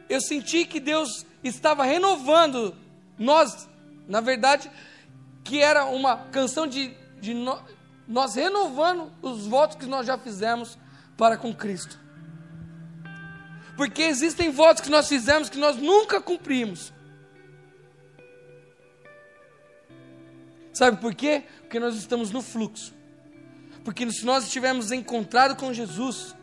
eu 0.10 0.22
senti 0.22 0.66
que 0.66 0.80
Deus 0.80 1.26
estava 1.44 1.84
renovando 1.84 2.76
nós, 3.18 3.68
na 4.08 4.22
verdade, 4.22 4.72
que 5.44 5.62
era 5.62 5.86
uma 5.86 6.18
canção 6.18 6.66
de, 6.66 6.96
de 7.20 7.34
no, 7.34 7.62
nós 8.08 8.36
renovando 8.36 9.12
os 9.22 9.46
votos 9.46 9.76
que 9.78 9.86
nós 9.86 10.08
já 10.08 10.18
fizemos 10.18 10.78
para 11.18 11.38
com 11.38 11.54
Cristo. 11.54 12.00
Porque 13.76 14.04
existem 14.04 14.52
votos 14.52 14.82
que 14.82 14.90
nós 14.90 15.08
fizemos 15.08 15.50
que 15.50 15.58
nós 15.58 15.78
nunca 15.78 16.22
cumprimos. 16.22 16.94
Sabe 20.72 20.98
por 20.98 21.14
quê? 21.14 21.44
Porque 21.62 21.80
nós 21.80 21.96
estamos 21.96 22.32
no 22.32 22.42
fluxo. 22.42 22.94
Porque 23.84 24.10
se 24.12 24.26
nós 24.26 24.46
estivermos 24.46 24.92
encontrado 24.92 25.56
com 25.56 25.74
Jesus, 25.74 26.36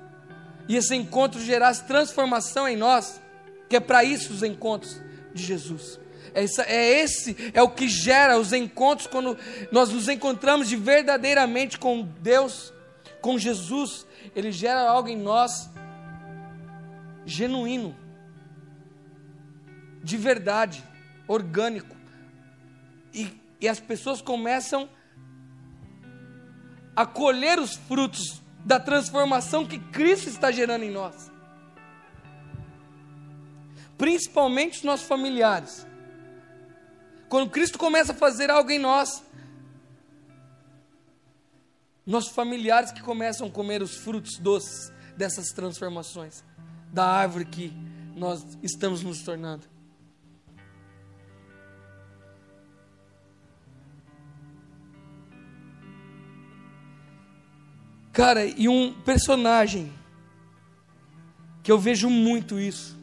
e 0.68 0.76
esse 0.76 0.94
encontro 0.94 1.40
gerasse 1.40 1.84
transformação 1.84 2.68
em 2.68 2.76
nós, 2.76 3.20
que 3.68 3.76
é 3.76 3.80
para 3.80 4.04
isso 4.04 4.32
os 4.32 4.42
encontros 4.42 5.00
de 5.34 5.42
Jesus. 5.42 5.98
É, 6.34 6.44
é 6.66 7.00
esse, 7.02 7.36
é 7.54 7.62
o 7.62 7.70
que 7.70 7.88
gera 7.88 8.38
os 8.38 8.52
encontros 8.52 9.06
quando 9.06 9.36
nós 9.72 9.90
nos 9.90 10.08
encontramos 10.08 10.68
de 10.68 10.76
verdadeiramente 10.76 11.78
com 11.78 12.02
Deus, 12.02 12.72
com 13.20 13.38
Jesus. 13.38 14.06
Ele 14.34 14.52
gera 14.52 14.88
algo 14.88 15.08
em 15.08 15.16
nós 15.16 15.70
genuíno, 17.24 17.96
de 20.02 20.16
verdade, 20.16 20.84
orgânico. 21.26 21.96
E, 23.12 23.28
e 23.60 23.68
as 23.68 23.80
pessoas 23.80 24.22
começam 24.22 24.84
a 24.84 24.99
a 26.94 27.06
colher 27.06 27.58
os 27.58 27.74
frutos 27.74 28.42
da 28.64 28.78
transformação 28.78 29.66
que 29.66 29.78
Cristo 29.78 30.28
está 30.28 30.50
gerando 30.50 30.84
em 30.84 30.90
nós. 30.90 31.30
Principalmente 33.96 34.78
os 34.78 34.84
nossos 34.84 35.06
familiares. 35.06 35.86
Quando 37.28 37.50
Cristo 37.50 37.78
começa 37.78 38.12
a 38.12 38.14
fazer 38.14 38.50
algo 38.50 38.70
em 38.70 38.78
nós, 38.78 39.22
nossos 42.04 42.32
familiares 42.32 42.90
que 42.90 43.02
começam 43.02 43.46
a 43.46 43.50
comer 43.50 43.82
os 43.82 43.96
frutos 43.96 44.36
doces 44.38 44.92
dessas 45.16 45.50
transformações, 45.50 46.42
da 46.92 47.06
árvore 47.06 47.44
que 47.44 47.72
nós 48.16 48.44
estamos 48.62 49.02
nos 49.02 49.22
tornando. 49.22 49.69
Cara, 58.12 58.44
e 58.44 58.68
um 58.68 58.92
personagem 59.02 59.92
que 61.62 61.70
eu 61.70 61.78
vejo 61.78 62.08
muito 62.10 62.58
isso, 62.58 62.98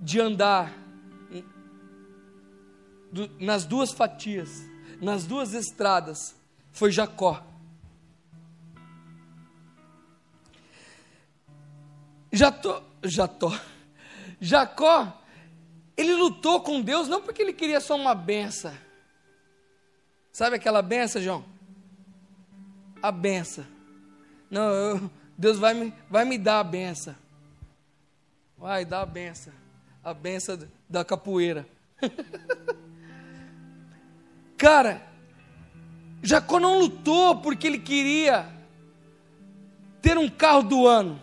de 0.00 0.20
andar 0.20 0.72
nas 3.38 3.64
duas 3.64 3.92
fatias, 3.92 4.48
nas 5.00 5.24
duas 5.24 5.52
estradas, 5.52 6.34
foi 6.72 6.90
Jacó. 6.90 7.44
Jató, 12.32 12.82
Jató, 13.02 13.52
Jacó, 14.40 15.20
ele 15.96 16.14
lutou 16.14 16.60
com 16.60 16.80
Deus 16.80 17.08
não 17.08 17.20
porque 17.20 17.42
ele 17.42 17.52
queria 17.52 17.80
só 17.80 17.96
uma 17.96 18.14
benção. 18.14 18.72
Sabe 20.32 20.56
aquela 20.56 20.80
benção, 20.80 21.20
João? 21.20 21.44
A 23.02 23.10
benção. 23.10 23.64
Não, 24.50 24.70
eu, 24.70 25.10
Deus 25.36 25.58
vai 25.58 25.74
me, 25.74 25.92
vai 26.08 26.24
me 26.24 26.36
dar 26.36 26.60
a 26.60 26.64
benção. 26.64 27.14
Vai 28.56 28.84
dar 28.84 29.02
a 29.02 29.06
benção. 29.06 29.52
A 30.02 30.12
benção 30.12 30.58
da 30.88 31.04
capoeira. 31.04 31.66
Cara, 34.56 35.02
Jacó 36.22 36.60
não 36.60 36.78
lutou 36.78 37.40
porque 37.40 37.66
ele 37.66 37.78
queria 37.78 38.46
ter 40.02 40.18
um 40.18 40.28
carro 40.28 40.62
do 40.62 40.86
ano. 40.86 41.20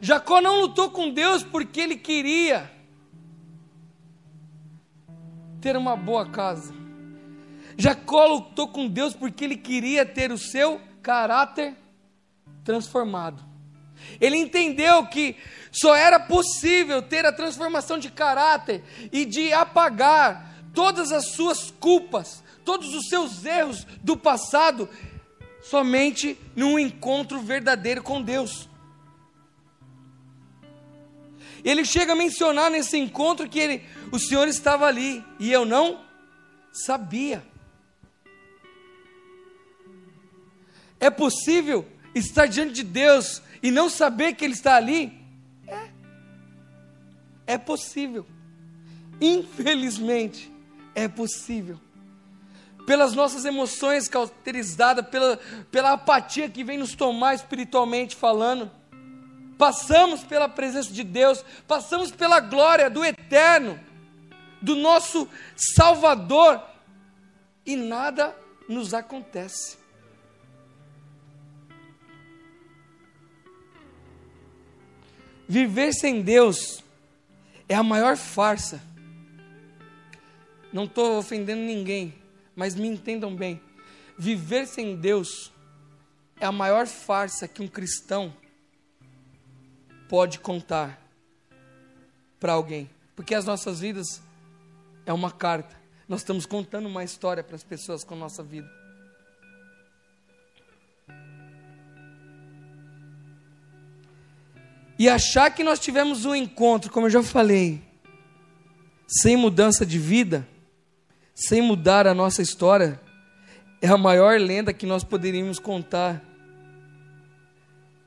Jacó 0.00 0.40
não 0.40 0.60
lutou 0.60 0.90
com 0.90 1.10
Deus 1.10 1.42
porque 1.42 1.80
ele 1.80 1.96
queria 1.96 2.70
ter 5.60 5.76
uma 5.76 5.96
boa 5.96 6.30
casa. 6.30 6.85
Jacó 7.76 8.26
lutou 8.26 8.68
com 8.68 8.88
Deus 8.88 9.14
porque 9.14 9.44
ele 9.44 9.56
queria 9.56 10.06
ter 10.06 10.32
o 10.32 10.38
seu 10.38 10.80
caráter 11.02 11.76
transformado. 12.64 13.44
Ele 14.20 14.36
entendeu 14.36 15.06
que 15.06 15.36
só 15.70 15.94
era 15.94 16.18
possível 16.18 17.02
ter 17.02 17.24
a 17.26 17.32
transformação 17.32 17.98
de 17.98 18.10
caráter 18.10 18.82
e 19.12 19.24
de 19.24 19.52
apagar 19.52 20.54
todas 20.74 21.12
as 21.12 21.32
suas 21.32 21.70
culpas, 21.70 22.42
todos 22.64 22.94
os 22.94 23.08
seus 23.08 23.44
erros 23.44 23.86
do 24.02 24.16
passado, 24.16 24.88
somente 25.62 26.38
num 26.54 26.78
encontro 26.78 27.40
verdadeiro 27.40 28.02
com 28.02 28.22
Deus. 28.22 28.68
Ele 31.64 31.84
chega 31.84 32.12
a 32.12 32.16
mencionar 32.16 32.70
nesse 32.70 32.96
encontro 32.96 33.48
que 33.48 33.58
ele, 33.58 33.82
o 34.12 34.18
Senhor 34.18 34.46
estava 34.46 34.86
ali 34.86 35.24
e 35.38 35.50
eu 35.50 35.64
não 35.64 36.00
sabia. 36.72 37.42
É 40.98 41.10
possível 41.10 41.86
estar 42.14 42.46
diante 42.46 42.72
de 42.72 42.82
Deus 42.82 43.42
e 43.62 43.70
não 43.70 43.88
saber 43.88 44.34
que 44.34 44.44
Ele 44.44 44.54
está 44.54 44.76
ali? 44.76 45.12
É. 45.66 45.88
É 47.46 47.58
possível. 47.58 48.26
Infelizmente, 49.20 50.52
é 50.94 51.08
possível. 51.08 51.80
Pelas 52.86 53.14
nossas 53.14 53.44
emoções 53.44 54.08
cauterizadas, 54.08 55.06
pela, 55.08 55.38
pela 55.70 55.92
apatia 55.92 56.48
que 56.48 56.62
vem 56.62 56.78
nos 56.78 56.94
tomar 56.94 57.34
espiritualmente 57.34 58.14
falando 58.14 58.70
passamos 59.56 60.22
pela 60.22 60.48
presença 60.48 60.92
de 60.92 61.02
Deus, 61.02 61.44
passamos 61.66 62.10
pela 62.10 62.40
glória 62.40 62.90
do 62.90 63.04
eterno, 63.04 63.78
do 64.60 64.74
nosso 64.74 65.28
Salvador, 65.54 66.62
e 67.64 67.76
nada 67.76 68.36
nos 68.68 68.94
acontece. 68.94 69.78
Viver 75.48 75.92
sem 75.92 76.22
Deus 76.22 76.82
é 77.68 77.74
a 77.74 77.82
maior 77.82 78.16
farsa. 78.16 78.82
Não 80.72 80.84
estou 80.84 81.18
ofendendo 81.18 81.62
ninguém, 81.62 82.14
mas 82.54 82.74
me 82.74 82.88
entendam 82.88 83.34
bem. 83.34 83.60
Viver 84.18 84.66
sem 84.66 84.96
Deus 84.96 85.52
é 86.40 86.46
a 86.46 86.52
maior 86.52 86.86
farsa 86.86 87.46
que 87.46 87.62
um 87.62 87.68
cristão 87.68 88.34
pode 90.08 90.38
contar 90.38 91.00
para 92.40 92.52
alguém. 92.52 92.90
Porque 93.14 93.34
as 93.34 93.44
nossas 93.44 93.80
vidas 93.80 94.20
é 95.04 95.12
uma 95.12 95.30
carta. 95.30 95.76
Nós 96.08 96.20
estamos 96.20 96.44
contando 96.44 96.86
uma 96.86 97.04
história 97.04 97.42
para 97.42 97.56
as 97.56 97.64
pessoas 97.64 98.04
com 98.04 98.14
a 98.14 98.18
nossa 98.18 98.42
vida. 98.42 98.85
E 104.98 105.08
achar 105.08 105.50
que 105.50 105.62
nós 105.62 105.78
tivemos 105.78 106.24
um 106.24 106.34
encontro, 106.34 106.90
como 106.90 107.06
eu 107.06 107.10
já 107.10 107.22
falei, 107.22 107.82
sem 109.06 109.36
mudança 109.36 109.84
de 109.84 109.98
vida, 109.98 110.46
sem 111.34 111.60
mudar 111.60 112.06
a 112.06 112.14
nossa 112.14 112.40
história, 112.40 113.00
é 113.82 113.88
a 113.88 113.98
maior 113.98 114.40
lenda 114.40 114.72
que 114.72 114.86
nós 114.86 115.04
poderíamos 115.04 115.58
contar. 115.58 116.22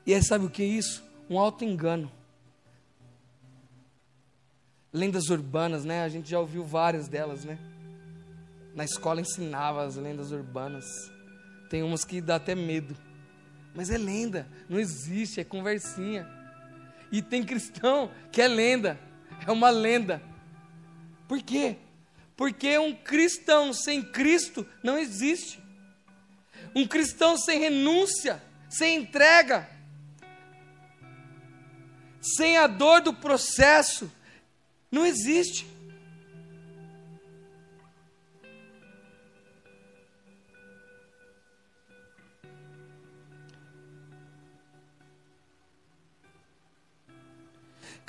E 0.04 0.12
é, 0.12 0.20
sabe 0.20 0.46
o 0.46 0.50
que 0.50 0.62
é 0.62 0.66
isso? 0.66 1.10
um 1.30 1.38
alto 1.38 1.64
engano. 1.64 2.10
Lendas 4.92 5.30
urbanas, 5.30 5.84
né? 5.84 6.02
A 6.02 6.08
gente 6.08 6.28
já 6.28 6.40
ouviu 6.40 6.64
várias 6.64 7.06
delas, 7.06 7.44
né? 7.44 7.56
Na 8.74 8.84
escola 8.84 9.20
ensinava 9.20 9.84
as 9.84 9.94
lendas 9.94 10.32
urbanas. 10.32 10.84
Tem 11.70 11.84
umas 11.84 12.04
que 12.04 12.20
dá 12.20 12.34
até 12.34 12.56
medo. 12.56 12.96
Mas 13.72 13.88
é 13.88 13.96
lenda, 13.96 14.48
não 14.68 14.80
existe, 14.80 15.38
é 15.38 15.44
conversinha. 15.44 16.28
E 17.12 17.20
tem 17.20 17.42
cristão 17.42 18.10
que 18.30 18.40
é 18.40 18.48
lenda, 18.48 18.98
é 19.46 19.50
uma 19.50 19.70
lenda. 19.70 20.22
Por 21.26 21.42
quê? 21.42 21.76
Porque 22.36 22.78
um 22.78 22.94
cristão 22.94 23.72
sem 23.72 24.02
Cristo 24.02 24.66
não 24.82 24.98
existe. 24.98 25.60
Um 26.74 26.86
cristão 26.86 27.36
sem 27.36 27.58
renúncia, 27.58 28.42
sem 28.68 28.96
entrega, 28.96 29.68
sem 32.20 32.56
a 32.56 32.66
dor 32.66 33.00
do 33.00 33.12
processo, 33.12 34.10
não 34.90 35.04
existe. 35.04 35.66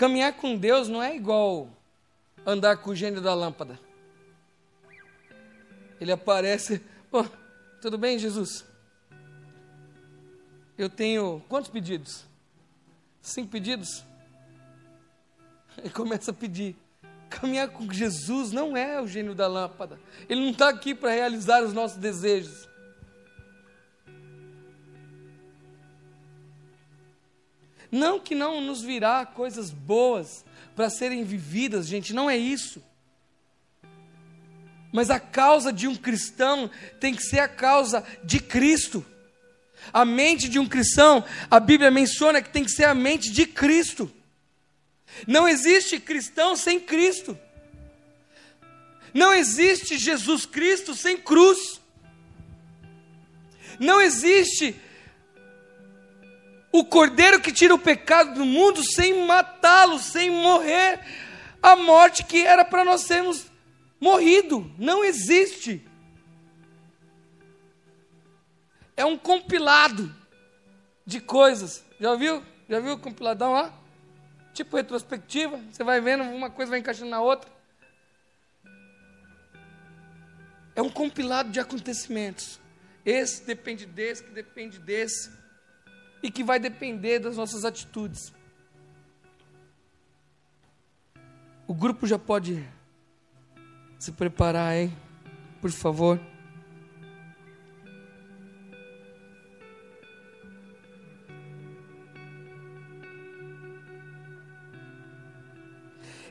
Caminhar 0.02 0.34
com 0.34 0.58
Deus 0.58 0.88
não 0.88 1.04
é 1.04 1.16
igual 1.16 1.70
andar 2.44 2.76
com 2.78 2.90
o 2.90 2.96
gênio 2.96 3.22
da 3.22 3.36
lâmpada. 3.36 3.80
Ele 6.00 6.12
aparece, 6.12 6.82
oh, 7.12 7.24
tudo 7.80 8.00
bem, 8.00 8.18
Jesus? 8.18 8.66
Eu 10.76 10.90
tenho 10.90 11.40
quantos 11.48 11.70
pedidos? 11.70 12.26
Cinco 13.22 13.52
pedidos? 13.52 14.04
E 15.84 15.90
começa 15.92 16.32
a 16.32 16.34
pedir. 16.34 16.76
Caminhar 17.30 17.70
com 17.70 17.88
Jesus 17.94 18.52
não 18.52 18.76
é 18.76 19.00
o 19.00 19.08
gênio 19.08 19.36
da 19.36 19.46
lâmpada. 19.46 20.00
Ele 20.28 20.42
não 20.42 20.50
está 20.50 20.70
aqui 20.70 20.96
para 20.96 21.12
realizar 21.12 21.62
os 21.62 21.74
nossos 21.74 22.00
desejos. 22.00 22.68
Não 27.92 28.20
que 28.20 28.34
não 28.34 28.62
nos 28.62 28.82
virá 28.82 29.26
coisas 29.26 29.70
boas 29.70 30.46
para 30.76 30.90
serem 30.90 31.24
vividas, 31.24 31.88
gente, 31.88 32.14
não 32.14 32.30
é 32.30 32.38
isso. 32.38 32.82
Mas 34.92 35.10
a 35.10 35.20
causa 35.20 35.72
de 35.72 35.88
um 35.88 35.96
cristão 35.96 36.70
tem 37.00 37.14
que 37.14 37.24
ser 37.24 37.40
a 37.40 37.48
causa 37.48 38.04
de 38.24 38.40
Cristo. 38.40 39.06
A 39.92 40.06
mente 40.06 40.48
de 40.48 40.60
um 40.60 40.68
cristão, 40.68 41.24
a 41.50 41.60
Bíblia 41.60 41.90
menciona 41.90 42.42
que 42.42 42.50
tem 42.50 42.64
que 42.64 42.72
ser 42.72 42.86
a 42.86 42.94
mente 42.94 43.32
de 43.32 43.46
Cristo. 43.46 44.12
Não 45.28 45.48
existe 45.48 46.00
cristão 46.00 46.56
sem 46.56 46.80
Cristo. 46.80 47.38
Não 49.14 49.34
existe 49.34 49.98
Jesus 49.98 50.46
Cristo 50.46 50.94
sem 50.96 51.18
cruz. 51.18 51.82
Não 53.80 54.00
existe 54.00 54.76
o 56.72 56.86
cordeiro 56.86 57.42
que 57.42 57.52
tira 57.52 57.74
o 57.74 57.80
pecado 57.80 58.36
do 58.36 58.46
mundo 58.46 58.84
sem 58.84 59.26
matá-lo, 59.26 60.00
sem 60.00 60.30
morrer 60.30 61.00
a 61.62 61.76
morte 61.76 62.24
que 62.24 62.46
era 62.46 62.64
para 62.64 62.86
nós 62.86 63.02
sermos 63.02 63.46
morrido. 64.00 64.72
Não 64.78 65.04
existe 65.04 65.86
é 69.02 69.06
um 69.06 69.18
compilado 69.18 70.14
de 71.06 71.20
coisas. 71.20 71.84
Já 72.00 72.16
viu? 72.16 72.44
Já 72.70 72.80
viu 72.80 72.94
o 72.94 73.00
compiladão 73.00 73.54
lá? 73.54 73.74
Tipo 74.54 74.78
retrospectiva, 74.78 75.60
você 75.72 75.84
vai 75.84 76.00
vendo, 76.00 76.24
uma 76.24 76.50
coisa 76.50 76.70
vai 76.70 76.80
encaixando 76.80 77.10
na 77.10 77.20
outra. 77.20 77.50
É 80.76 80.82
um 80.82 80.90
compilado 80.90 81.50
de 81.50 81.60
acontecimentos. 81.60 82.60
Esse 83.04 83.44
depende 83.44 83.86
desse, 83.86 84.24
que 84.24 84.30
depende 84.32 84.78
desse. 84.78 85.32
E 86.22 86.30
que 86.30 86.44
vai 86.44 86.60
depender 86.60 87.20
das 87.20 87.38
nossas 87.38 87.66
atitudes. 87.66 88.34
O 91.68 91.74
grupo 91.74 92.06
já 92.06 92.20
pode 92.20 92.68
se 93.98 94.12
preparar, 94.12 94.76
hein? 94.76 94.92
Por 95.62 95.72
favor. 95.72 96.20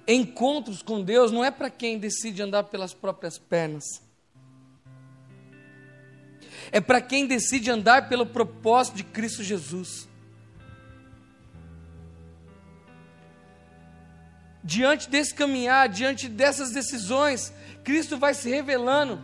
Encontros 0.07 0.83
com 0.83 1.03
Deus 1.03 1.31
não 1.31 1.45
é 1.45 1.53
para 1.53 1.71
quem 1.71 1.99
decide 1.99 2.43
andar 2.43 2.65
pelas 2.65 2.93
próprias 2.93 3.39
pernas. 3.39 3.85
É 6.73 6.81
para 6.81 7.01
quem 7.01 7.27
decide 7.27 7.71
andar 7.71 8.09
pelo 8.09 8.27
propósito 8.27 8.97
de 8.97 9.05
Cristo 9.05 9.43
Jesus. 9.43 10.09
Diante 14.63 15.09
desse 15.09 15.35
caminhar, 15.35 15.89
diante 15.89 16.29
dessas 16.29 16.71
decisões, 16.71 17.53
Cristo 17.83 18.19
vai 18.19 18.35
se 18.35 18.49
revelando, 18.49 19.21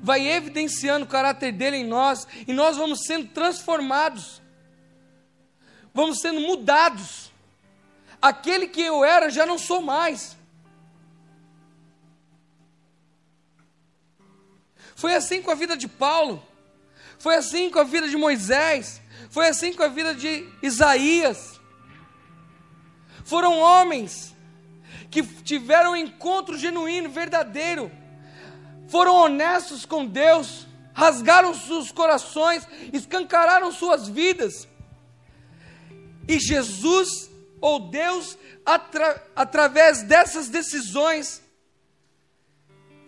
vai 0.00 0.26
evidenciando 0.26 1.04
o 1.04 1.08
caráter 1.08 1.52
dele 1.52 1.78
em 1.78 1.86
nós, 1.86 2.26
e 2.46 2.52
nós 2.52 2.76
vamos 2.76 3.04
sendo 3.06 3.28
transformados, 3.28 4.42
vamos 5.94 6.20
sendo 6.20 6.40
mudados 6.40 7.30
aquele 8.20 8.66
que 8.66 8.82
eu 8.82 9.04
era 9.04 9.30
já 9.30 9.46
não 9.46 9.58
sou 9.58 9.80
mais. 9.80 10.36
Foi 14.94 15.14
assim 15.14 15.40
com 15.40 15.50
a 15.50 15.54
vida 15.54 15.76
de 15.76 15.88
Paulo, 15.88 16.42
foi 17.20 17.36
assim 17.36 17.68
com 17.68 17.78
a 17.78 17.84
vida 17.84 18.08
de 18.08 18.16
Moisés, 18.16 19.00
foi 19.28 19.46
assim 19.46 19.74
com 19.74 19.82
a 19.82 19.88
vida 19.88 20.14
de 20.14 20.48
Isaías. 20.62 21.60
Foram 23.24 23.58
homens 23.58 24.34
que 25.10 25.22
tiveram 25.22 25.92
um 25.92 25.96
encontro 25.96 26.56
genuíno, 26.56 27.10
verdadeiro, 27.10 27.92
foram 28.88 29.14
honestos 29.14 29.84
com 29.84 30.06
Deus, 30.06 30.66
rasgaram 30.94 31.54
seus 31.54 31.92
corações, 31.92 32.66
escancararam 32.90 33.70
suas 33.70 34.08
vidas. 34.08 34.66
E 36.26 36.40
Jesus, 36.40 37.30
ou 37.60 37.90
Deus, 37.90 38.38
atra 38.64 39.22
através 39.36 40.02
dessas 40.04 40.48
decisões, 40.48 41.42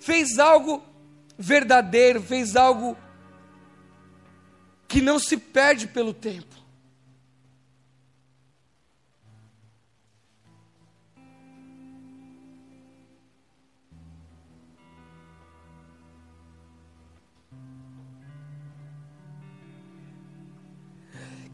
fez 0.01 0.39
algo 0.39 0.83
verdadeiro, 1.39 2.23
fez 2.23 2.57
algo 2.57 2.95
que 4.93 5.01
não 5.01 5.19
se 5.19 5.39
perde 5.39 5.89
pelo 5.89 6.13
tempo. 6.13 6.55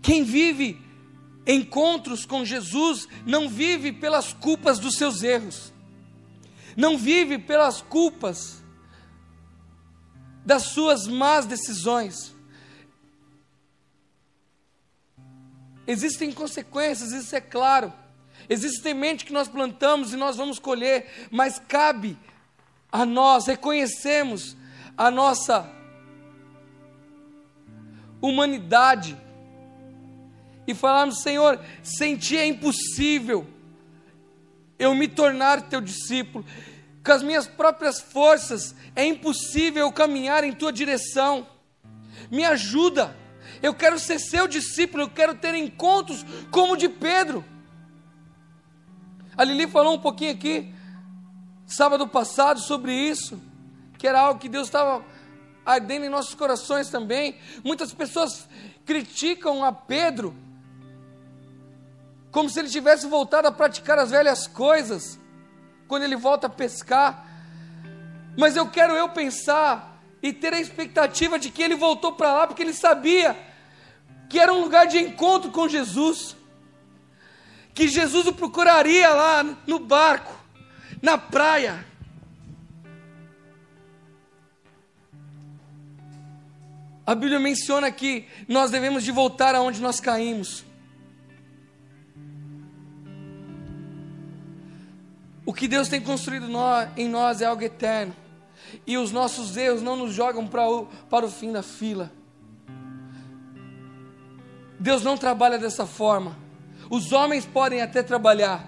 Quem 0.02 0.24
vive 0.24 0.82
encontros 1.46 2.26
com 2.26 2.44
Jesus 2.44 3.06
não 3.24 3.48
vive 3.48 3.92
pelas 3.92 4.32
culpas 4.32 4.80
dos 4.80 4.96
seus 4.96 5.22
erros, 5.22 5.72
não 6.76 6.98
vive 6.98 7.38
pelas 7.38 7.80
culpas 7.82 8.64
das 10.44 10.64
suas 10.64 11.06
más 11.06 11.46
decisões. 11.46 12.36
Existem 15.88 16.30
consequências, 16.30 17.12
isso 17.12 17.34
é 17.34 17.40
claro. 17.40 17.90
Existe 18.46 18.82
semente 18.82 19.24
que 19.24 19.32
nós 19.32 19.48
plantamos 19.48 20.12
e 20.12 20.16
nós 20.16 20.36
vamos 20.36 20.58
colher, 20.58 21.28
mas 21.30 21.58
cabe 21.58 22.18
a 22.92 23.06
nós 23.06 23.46
reconhecermos 23.46 24.54
a 24.98 25.10
nossa 25.10 25.66
humanidade 28.20 29.16
e 30.66 30.74
falarmos: 30.74 31.22
Senhor, 31.22 31.58
sem 31.82 32.18
ti 32.18 32.36
é 32.36 32.46
impossível 32.46 33.46
eu 34.78 34.94
me 34.94 35.08
tornar 35.08 35.70
teu 35.70 35.80
discípulo, 35.80 36.44
com 37.02 37.12
as 37.12 37.22
minhas 37.22 37.46
próprias 37.46 37.98
forças 37.98 38.74
é 38.94 39.06
impossível 39.06 39.90
caminhar 39.90 40.44
em 40.44 40.52
tua 40.52 40.70
direção, 40.70 41.46
me 42.30 42.44
ajuda. 42.44 43.16
Eu 43.62 43.74
quero 43.74 43.98
ser 43.98 44.18
seu 44.18 44.46
discípulo, 44.46 45.04
eu 45.04 45.10
quero 45.10 45.34
ter 45.34 45.54
encontros 45.54 46.24
como 46.50 46.74
o 46.74 46.76
de 46.76 46.88
Pedro. 46.88 47.44
A 49.36 49.44
Lili 49.44 49.66
falou 49.66 49.94
um 49.94 50.00
pouquinho 50.00 50.32
aqui, 50.32 50.74
sábado 51.66 52.06
passado, 52.08 52.60
sobre 52.60 52.92
isso, 52.92 53.40
que 53.96 54.06
era 54.06 54.20
algo 54.20 54.40
que 54.40 54.48
Deus 54.48 54.66
estava 54.68 55.04
ardendo 55.64 56.06
em 56.06 56.08
nossos 56.08 56.34
corações 56.34 56.88
também. 56.88 57.36
Muitas 57.64 57.92
pessoas 57.92 58.48
criticam 58.84 59.64
a 59.64 59.72
Pedro 59.72 60.34
como 62.30 62.48
se 62.48 62.58
ele 62.58 62.68
tivesse 62.68 63.06
voltado 63.06 63.48
a 63.48 63.52
praticar 63.52 63.98
as 63.98 64.10
velhas 64.10 64.46
coisas, 64.46 65.18
quando 65.86 66.02
ele 66.02 66.16
volta 66.16 66.46
a 66.46 66.50
pescar. 66.50 67.26
Mas 68.36 68.54
eu 68.56 68.68
quero 68.68 68.94
eu 68.94 69.08
pensar 69.08 69.98
e 70.22 70.32
ter 70.32 70.52
a 70.52 70.60
expectativa 70.60 71.38
de 71.38 71.50
que 71.50 71.62
ele 71.62 71.74
voltou 71.74 72.12
para 72.12 72.32
lá, 72.32 72.46
porque 72.46 72.62
ele 72.62 72.74
sabia 72.74 73.47
que 74.28 74.38
era 74.38 74.52
um 74.52 74.60
lugar 74.60 74.86
de 74.86 74.98
encontro 74.98 75.50
com 75.50 75.68
Jesus, 75.68 76.36
que 77.74 77.88
Jesus 77.88 78.26
o 78.26 78.32
procuraria 78.32 79.08
lá 79.08 79.42
no 79.66 79.78
barco, 79.78 80.34
na 81.00 81.16
praia. 81.16 81.86
A 87.06 87.14
Bíblia 87.14 87.40
menciona 87.40 87.90
que 87.90 88.26
nós 88.46 88.70
devemos 88.70 89.02
de 89.02 89.10
voltar 89.10 89.54
aonde 89.54 89.80
nós 89.80 89.98
caímos. 89.98 90.62
O 95.46 95.54
que 95.54 95.66
Deus 95.66 95.88
tem 95.88 96.02
construído 96.02 96.46
em 96.94 97.08
nós 97.08 97.40
é 97.40 97.46
algo 97.46 97.62
eterno. 97.62 98.14
E 98.86 98.98
os 98.98 99.10
nossos 99.10 99.56
erros 99.56 99.80
não 99.80 99.96
nos 99.96 100.12
jogam 100.12 100.46
para 100.46 100.68
o, 100.68 100.84
para 101.08 101.24
o 101.24 101.30
fim 101.30 101.50
da 101.50 101.62
fila. 101.62 102.12
Deus 104.78 105.02
não 105.02 105.16
trabalha 105.16 105.58
dessa 105.58 105.86
forma. 105.86 106.36
Os 106.90 107.12
homens 107.12 107.44
podem 107.44 107.82
até 107.82 108.02
trabalhar. 108.02 108.66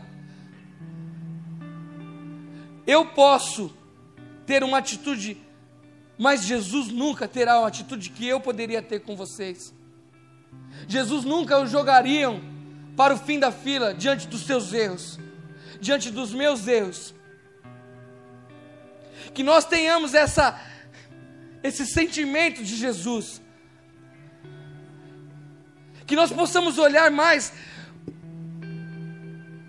Eu 2.86 3.06
posso 3.06 3.72
ter 4.44 4.64
uma 4.64 4.78
atitude, 4.78 5.40
mas 6.18 6.44
Jesus 6.44 6.88
nunca 6.88 7.28
terá 7.28 7.58
uma 7.58 7.68
atitude 7.68 8.10
que 8.10 8.26
eu 8.26 8.40
poderia 8.40 8.82
ter 8.82 9.00
com 9.00 9.14
vocês. 9.14 9.72
Jesus 10.88 11.24
nunca 11.24 11.60
o 11.60 11.66
jogariam 11.66 12.40
para 12.96 13.14
o 13.14 13.18
fim 13.18 13.38
da 13.38 13.52
fila 13.52 13.94
diante 13.94 14.26
dos 14.26 14.42
seus 14.42 14.72
erros 14.72 15.18
diante 15.80 16.10
dos 16.10 16.32
meus 16.32 16.66
erros. 16.68 17.14
Que 19.32 19.42
nós 19.42 19.64
tenhamos 19.64 20.14
essa 20.14 20.60
esse 21.62 21.86
sentimento 21.86 22.62
de 22.62 22.76
Jesus. 22.76 23.40
Que 26.10 26.16
nós 26.16 26.32
possamos 26.32 26.76
olhar 26.76 27.08
mais 27.08 27.52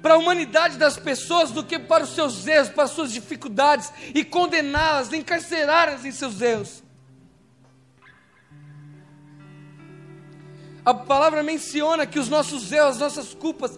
para 0.02 0.16
a 0.16 0.18
humanidade 0.18 0.76
das 0.76 0.98
pessoas 0.98 1.52
do 1.52 1.64
que 1.64 1.78
para 1.78 2.04
os 2.04 2.16
seus 2.16 2.48
erros, 2.48 2.70
para 2.70 2.86
as 2.86 2.90
suas 2.90 3.12
dificuldades 3.14 3.94
e 4.16 4.26
condená-las, 4.26 5.14
encarcerá-las 5.14 6.04
em 6.04 6.12
seus 6.12 6.42
erros. 6.42 6.82
A 10.84 10.96
palavra 10.96 11.44
menciona 11.44 12.08
que 12.08 12.18
os 12.18 12.28
nossos 12.28 12.72
erros, 12.72 12.94
as 12.94 12.98
nossas 12.98 13.36
culpas, 13.36 13.78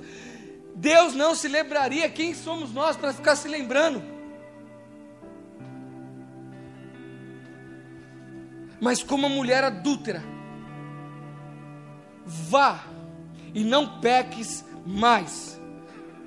Deus 0.73 1.13
não 1.13 1.35
se 1.35 1.49
lembraria 1.49 2.09
quem 2.09 2.33
somos 2.33 2.71
nós 2.71 2.95
para 2.95 3.11
ficar 3.11 3.35
se 3.35 3.49
lembrando. 3.49 4.01
Mas 8.79 9.03
como 9.03 9.25
a 9.25 9.29
mulher 9.29 9.65
adúltera, 9.65 10.23
vá 12.25 12.83
e 13.53 13.63
não 13.63 13.99
peques 13.99 14.65
mais. 14.85 15.59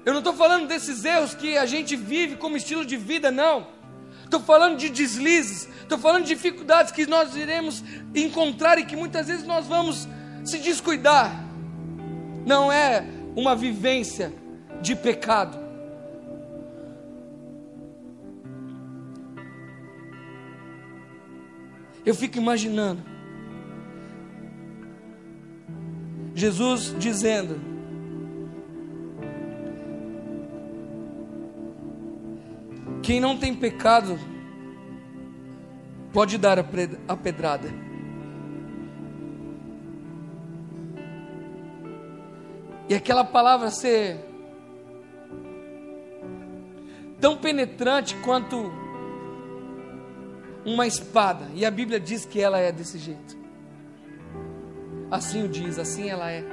Eu 0.05 0.13
não 0.13 0.21
estou 0.21 0.35
falando 0.35 0.69
desses 0.69 1.05
erros 1.05 1.35
que 1.35 1.59
a 1.59 1.67
gente 1.67 1.97
vive 1.97 2.37
como 2.37 2.57
estilo 2.57 2.85
de 2.85 2.97
vida, 2.97 3.31
não. 3.31 3.67
Estou 4.25 4.41
falando 4.41 4.77
de 4.77 4.89
deslizes, 4.89 5.69
estou 5.81 5.99
falando 5.99 6.25
de 6.25 6.35
dificuldades 6.35 6.93
que 6.93 7.07
nós 7.07 7.35
iremos 7.37 7.83
encontrar 8.15 8.79
e 8.79 8.85
que 8.85 8.97
muitas 8.97 9.29
vezes 9.29 9.45
nós 9.45 9.67
vamos 9.67 10.09
se 10.45 10.59
descuidar. 10.59 11.45
Não 12.45 12.71
é 12.71 13.05
uma 13.35 13.57
vivência 13.57 14.33
de 14.81 14.95
pecado. 14.95 15.59
Eu 22.05 22.15
fico 22.15 22.39
imaginando 22.39 23.16
Jesus 26.37 26.95
dizendo: 26.99 27.59
Quem 33.03 33.19
não 33.19 33.39
tem 33.39 33.55
pecado 33.55 34.19
pode 36.13 36.37
dar 36.37 36.59
a 36.59 37.17
pedrada. 37.17 37.69
E 42.87 42.95
aquela 42.95 43.25
palavra 43.25 43.71
ser 43.71 44.19
tão 47.19 47.39
penetrante 47.39 48.15
quanto 48.17 48.71
uma 50.67 50.87
espada. 50.87 51.47
E 51.55 51.65
a 51.65 51.71
Bíblia 51.71 51.99
diz 51.99 52.27
que 52.27 52.43
ela 52.43 52.59
é 52.59 52.71
desse 52.71 52.99
jeito. 52.99 53.46
Assim 55.11 55.45
o 55.45 55.49
diz, 55.49 55.79
assim 55.79 56.09
ela 56.09 56.31
é. 56.31 56.45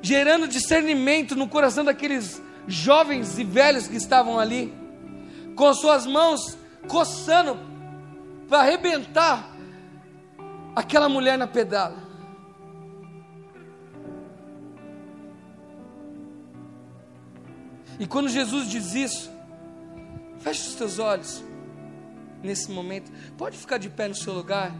Gerando 0.00 0.48
discernimento 0.48 1.34
no 1.34 1.48
coração 1.48 1.84
daqueles 1.84 2.42
jovens 2.66 3.38
e 3.38 3.44
velhos 3.44 3.88
que 3.88 3.96
estavam 3.96 4.38
ali, 4.38 4.72
com 5.54 5.72
suas 5.74 6.06
mãos 6.06 6.56
coçando 6.86 7.58
para 8.48 8.60
arrebentar 8.60 9.54
aquela 10.74 11.08
mulher 11.08 11.36
na 11.36 11.46
pedala. 11.46 11.96
E 17.98 18.06
quando 18.06 18.28
Jesus 18.28 18.68
diz 18.68 18.94
isso, 18.94 19.30
feche 20.38 20.68
os 20.68 20.74
teus 20.74 20.98
olhos. 20.98 21.44
nesse 22.42 22.70
momento. 22.70 23.10
Pode 23.36 23.56
ficar 23.56 23.78
de 23.78 23.88
pé 23.88 24.08
no 24.08 24.14
seu 24.14 24.32
lugar, 24.32 24.72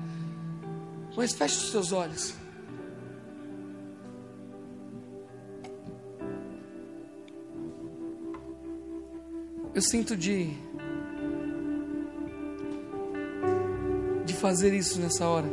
mas 1.19 1.33
feche 1.33 1.57
os 1.57 1.73
seus 1.73 1.91
olhos. 1.91 2.33
Eu 9.75 9.83
sinto 9.83 10.17
de 10.17 10.57
de 14.25 14.33
fazer 14.35 14.73
isso 14.73 15.01
nessa 15.01 15.27
hora. 15.27 15.49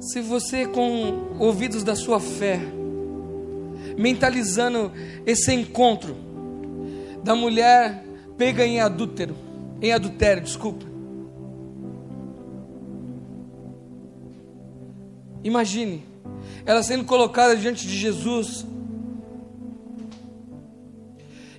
Se 0.00 0.22
você 0.22 0.66
com 0.66 1.36
ouvidos 1.38 1.84
da 1.84 1.94
sua 1.94 2.18
fé, 2.18 2.58
mentalizando 3.98 4.90
esse 5.26 5.52
encontro 5.52 6.16
da 7.22 7.34
mulher 7.34 8.02
pega 8.38 8.64
em 8.64 8.80
adúltero, 8.80 9.45
em 9.80 9.92
adultério, 9.92 10.42
desculpa. 10.42 10.84
Imagine 15.44 16.04
ela 16.64 16.82
sendo 16.82 17.04
colocada 17.04 17.56
diante 17.56 17.86
de 17.86 17.96
Jesus 17.96 18.66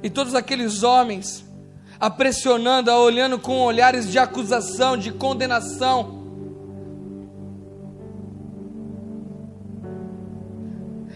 e 0.03 0.09
todos 0.09 0.35
aqueles 0.35 0.83
homens 0.83 1.45
a 1.99 2.09
pressionando, 2.09 2.91
a 2.91 2.99
olhando 2.99 3.39
com 3.39 3.59
olhares 3.59 4.11
de 4.11 4.19
acusação, 4.19 4.97
de 4.97 5.11
condenação. 5.11 6.17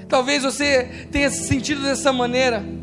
Talvez 0.07 0.43
você 0.43 1.07
tenha 1.11 1.29
se 1.29 1.43
sentido 1.43 1.81
dessa 1.83 2.11
maneira. 2.11 2.80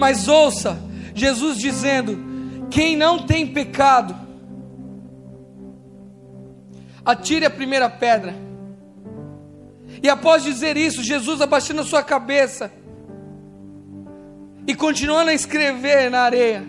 Mas 0.00 0.28
ouça 0.28 0.78
Jesus 1.14 1.58
dizendo: 1.58 2.18
quem 2.70 2.96
não 2.96 3.26
tem 3.26 3.46
pecado, 3.46 4.16
atire 7.04 7.44
a 7.44 7.50
primeira 7.50 7.90
pedra. 7.90 8.34
E 10.02 10.08
após 10.08 10.42
dizer 10.42 10.78
isso, 10.78 11.02
Jesus 11.02 11.42
abaixando 11.42 11.82
a 11.82 11.84
sua 11.84 12.02
cabeça 12.02 12.72
e 14.66 14.74
continuando 14.74 15.30
a 15.30 15.34
escrever 15.34 16.10
na 16.10 16.20
areia. 16.20 16.64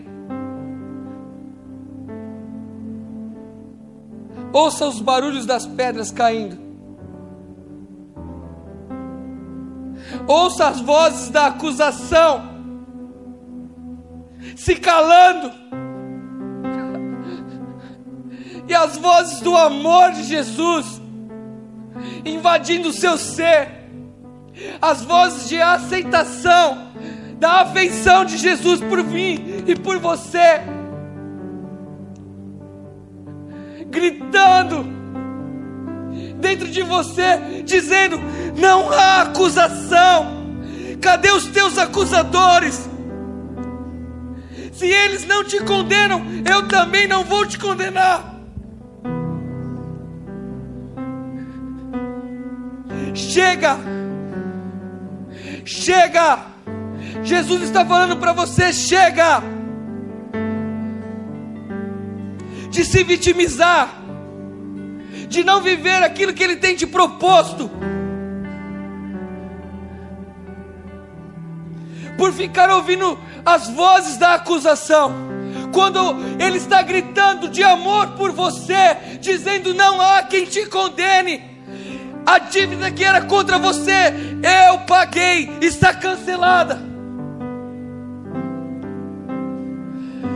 Ouça 4.51 4.85
os 4.85 4.99
barulhos 4.99 5.45
das 5.45 5.65
pedras 5.65 6.11
caindo. 6.11 6.59
Ouça 10.27 10.67
as 10.67 10.81
vozes 10.81 11.29
da 11.29 11.47
acusação 11.47 12.50
se 14.55 14.75
calando. 14.75 15.51
E 18.67 18.73
as 18.73 18.97
vozes 18.97 19.41
do 19.41 19.55
amor 19.55 20.11
de 20.11 20.23
Jesus 20.23 21.01
invadindo 22.25 22.89
o 22.89 22.93
seu 22.93 23.17
ser. 23.17 23.81
As 24.81 25.01
vozes 25.03 25.49
de 25.49 25.61
aceitação, 25.61 26.91
da 27.39 27.61
afeição 27.61 28.25
de 28.25 28.37
Jesus 28.37 28.79
por 28.81 29.03
mim 29.03 29.63
e 29.65 29.75
por 29.75 29.97
você. 29.99 30.61
Gritando 33.87 34.85
dentro 36.39 36.67
de 36.67 36.81
você, 36.83 37.63
dizendo: 37.63 38.19
não 38.57 38.91
há 38.91 39.23
acusação. 39.23 40.41
Cadê 41.01 41.31
os 41.31 41.47
teus 41.47 41.77
acusadores? 41.77 42.90
Se 44.81 44.87
eles 44.87 45.27
não 45.27 45.43
te 45.43 45.59
condenam, 45.59 46.23
eu 46.43 46.67
também 46.67 47.07
não 47.07 47.23
vou 47.23 47.45
te 47.45 47.59
condenar. 47.59 48.33
Chega! 53.13 53.77
Chega! 55.63 56.39
Jesus 57.21 57.61
está 57.61 57.85
falando 57.85 58.17
para 58.17 58.33
você: 58.33 58.73
chega! 58.73 59.43
De 62.71 62.83
se 62.83 63.03
vitimizar, 63.03 63.87
de 65.29 65.43
não 65.43 65.61
viver 65.61 66.01
aquilo 66.01 66.33
que 66.33 66.43
Ele 66.43 66.55
tem 66.55 66.75
te 66.75 66.87
proposto, 66.87 67.69
por 72.21 72.31
ficar 72.31 72.69
ouvindo 72.69 73.17
as 73.43 73.67
vozes 73.69 74.15
da 74.15 74.35
acusação, 74.35 75.11
quando 75.73 75.99
Ele 76.39 76.57
está 76.57 76.83
gritando 76.83 77.49
de 77.49 77.63
amor 77.63 78.09
por 78.09 78.31
você, 78.31 78.95
dizendo: 79.19 79.73
não 79.73 79.99
há 79.99 80.21
quem 80.21 80.45
te 80.45 80.67
condene 80.67 81.41
a 82.23 82.37
dívida 82.37 82.91
que 82.91 83.03
era 83.03 83.21
contra 83.23 83.57
você, 83.57 84.13
eu 84.69 84.77
paguei, 84.85 85.49
está 85.61 85.95
cancelada. 85.95 86.79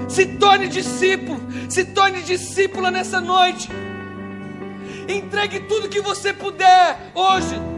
Se 0.09 0.25
torne 0.25 0.67
discípulo, 0.67 1.39
se 1.69 1.85
torne 1.85 2.23
discípula 2.23 2.89
nessa 2.89 3.21
noite. 3.21 3.69
Entregue 5.07 5.59
tudo 5.59 5.87
que 5.87 6.01
você 6.01 6.33
puder 6.33 7.11
hoje. 7.13 7.74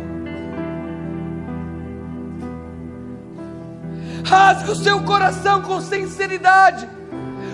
Rasgue 4.28 4.72
o 4.72 4.76
seu 4.76 5.02
coração 5.04 5.62
com 5.62 5.80
sinceridade, 5.80 6.88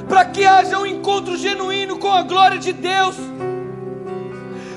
para 0.09 0.25
que 0.25 0.45
haja 0.45 0.79
um 0.79 0.85
encontro 0.85 1.37
genuíno 1.37 1.97
com 1.97 2.11
a 2.11 2.23
glória 2.23 2.57
de 2.57 2.73
Deus 2.73 3.15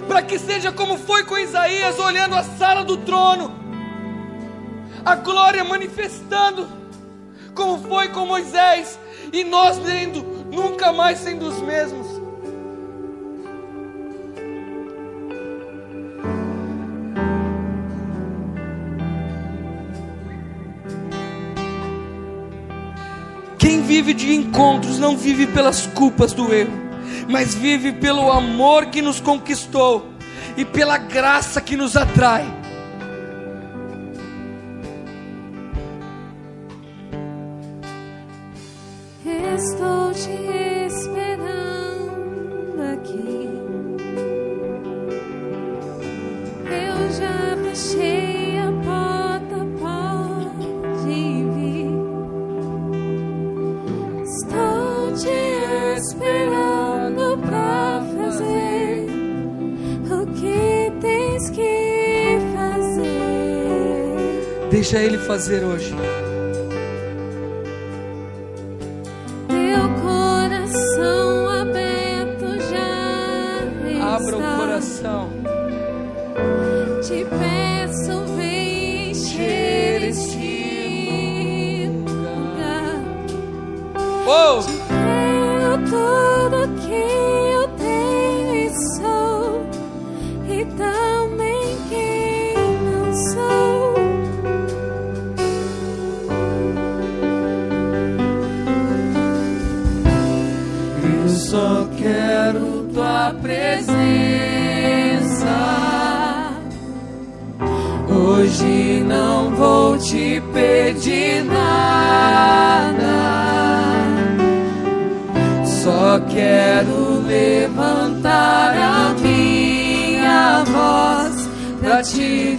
para 0.07 0.23
que 0.23 0.39
seja 0.39 0.73
como 0.73 0.97
foi 0.97 1.25
com 1.25 1.37
Isaías 1.37 1.99
olhando 1.99 2.35
a 2.35 2.43
sala 2.43 2.85
do 2.85 2.97
trono, 2.99 3.53
a 5.05 5.17
glória 5.17 5.65
manifestando, 5.65 6.67
como 7.55 7.79
foi 7.89 8.09
com 8.09 8.25
Moisés, 8.25 8.99
e 9.33 9.43
nós 9.45 9.79
lendo, 9.79 10.23
nunca 10.51 10.93
mais 10.93 11.19
sendo 11.19 11.47
os 11.47 11.61
mesmos. 11.61 12.16
Vive 23.97 24.13
de 24.13 24.35
encontros 24.35 24.99
não 24.99 25.17
vive 25.17 25.47
pelas 25.47 25.87
culpas 25.87 26.35
do 26.35 26.53
erro 26.53 26.87
mas 27.29 27.55
vive 27.55 27.93
pelo 27.93 28.31
amor 28.31 28.87
que 28.87 29.01
nos 29.01 29.21
conquistou 29.21 30.07
e 30.55 30.65
pela 30.65 30.99
graça 30.99 31.61
que 31.61 31.77
nos 31.77 31.97
atrai. 31.97 32.47
Estou 39.25 40.13
te 40.13 40.46
Deixa 64.97 65.09
Ele 65.09 65.19
fazer 65.19 65.63
hoje. 65.63 65.95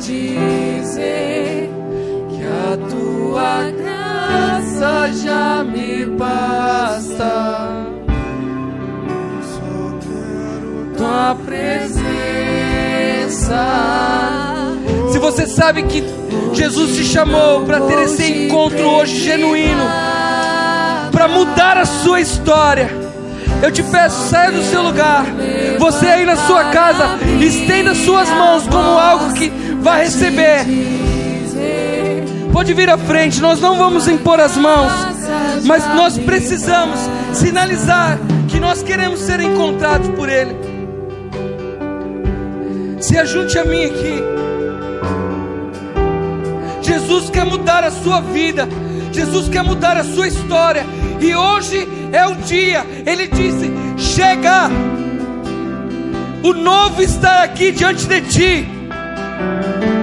Dizer 0.07 1.69
que 2.29 2.43
a 2.45 2.77
tua 2.89 3.71
graça 3.71 5.11
já 5.23 5.63
me 5.65 6.05
basta. 6.05 7.87
Tua 10.97 11.35
presença. 11.45 12.07
Se 15.11 15.19
você 15.19 15.45
sabe 15.45 15.83
que 15.83 16.03
Jesus 16.53 16.95
te 16.95 17.03
chamou 17.03 17.65
para 17.65 17.81
ter 17.81 17.99
esse 18.03 18.45
encontro 18.45 18.83
hoje 18.89 19.23
genuíno, 19.25 19.83
para 21.11 21.27
mudar 21.27 21.77
a 21.77 21.85
sua 21.85 22.21
história, 22.21 22.89
eu 23.61 23.71
te 23.71 23.83
peço, 23.83 24.29
saia 24.29 24.51
do 24.51 24.63
seu 24.63 24.83
lugar. 24.83 25.25
Você 25.79 26.07
aí 26.07 26.25
na 26.25 26.35
sua 26.35 26.65
casa, 26.65 27.19
estenda 27.41 27.93
suas 27.95 28.29
mãos 28.29 28.63
como 28.67 28.97
algo 28.97 29.33
que 29.33 29.51
vai 29.87 30.03
receber. 30.03 30.65
Pode 32.51 32.73
vir 32.73 32.89
à 32.89 32.97
frente, 32.97 33.39
nós 33.39 33.61
não 33.61 33.77
vamos 33.77 34.05
impor 34.07 34.37
as 34.39 34.57
mãos, 34.57 34.91
mas 35.65 35.87
nós 35.95 36.17
precisamos 36.17 36.99
sinalizar 37.33 38.19
que 38.49 38.59
nós 38.59 38.83
queremos 38.83 39.21
ser 39.21 39.39
encontrados 39.39 40.09
por 40.09 40.27
Ele. 40.27 40.53
Se 42.99 43.17
ajunte 43.17 43.57
a 43.57 43.63
mim 43.63 43.85
aqui. 43.85 44.21
Jesus 46.81 47.29
quer 47.29 47.45
mudar 47.45 47.83
a 47.85 47.91
sua 47.91 48.19
vida. 48.19 48.67
Jesus 49.13 49.47
quer 49.47 49.63
mudar 49.63 49.95
a 49.95 50.03
sua 50.03 50.27
história. 50.27 50.85
E 51.21 51.33
hoje 51.33 51.87
é 52.11 52.25
o 52.27 52.35
dia. 52.35 52.85
Ele 53.05 53.27
disse: 53.27 53.71
Chega. 53.97 54.69
O 56.43 56.53
novo 56.53 57.01
está 57.01 57.43
aqui 57.43 57.71
diante 57.71 58.05
de 58.05 58.21
ti. 58.21 58.76
Estou 59.37 59.96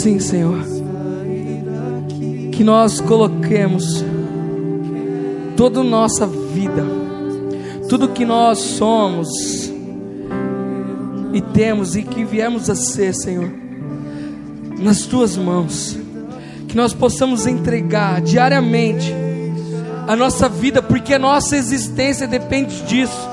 Sim, 0.00 0.18
Senhor. 0.18 0.64
Que 2.52 2.64
nós 2.64 3.02
coloquemos 3.02 4.02
toda 5.58 5.80
a 5.80 5.84
nossa 5.84 6.26
vida, 6.26 6.86
tudo 7.86 8.08
que 8.08 8.24
nós 8.24 8.56
somos 8.60 9.28
e 11.34 11.42
temos 11.52 11.96
e 11.96 12.02
que 12.02 12.24
viemos 12.24 12.70
a 12.70 12.74
ser, 12.74 13.14
Senhor, 13.14 13.52
nas 14.78 15.02
tuas 15.02 15.36
mãos. 15.36 15.98
Que 16.66 16.74
nós 16.74 16.94
possamos 16.94 17.46
entregar 17.46 18.22
diariamente 18.22 19.12
a 20.08 20.16
nossa 20.16 20.48
vida, 20.48 20.80
porque 20.80 21.12
a 21.12 21.18
nossa 21.18 21.58
existência 21.58 22.26
depende 22.26 22.84
disso. 22.84 23.28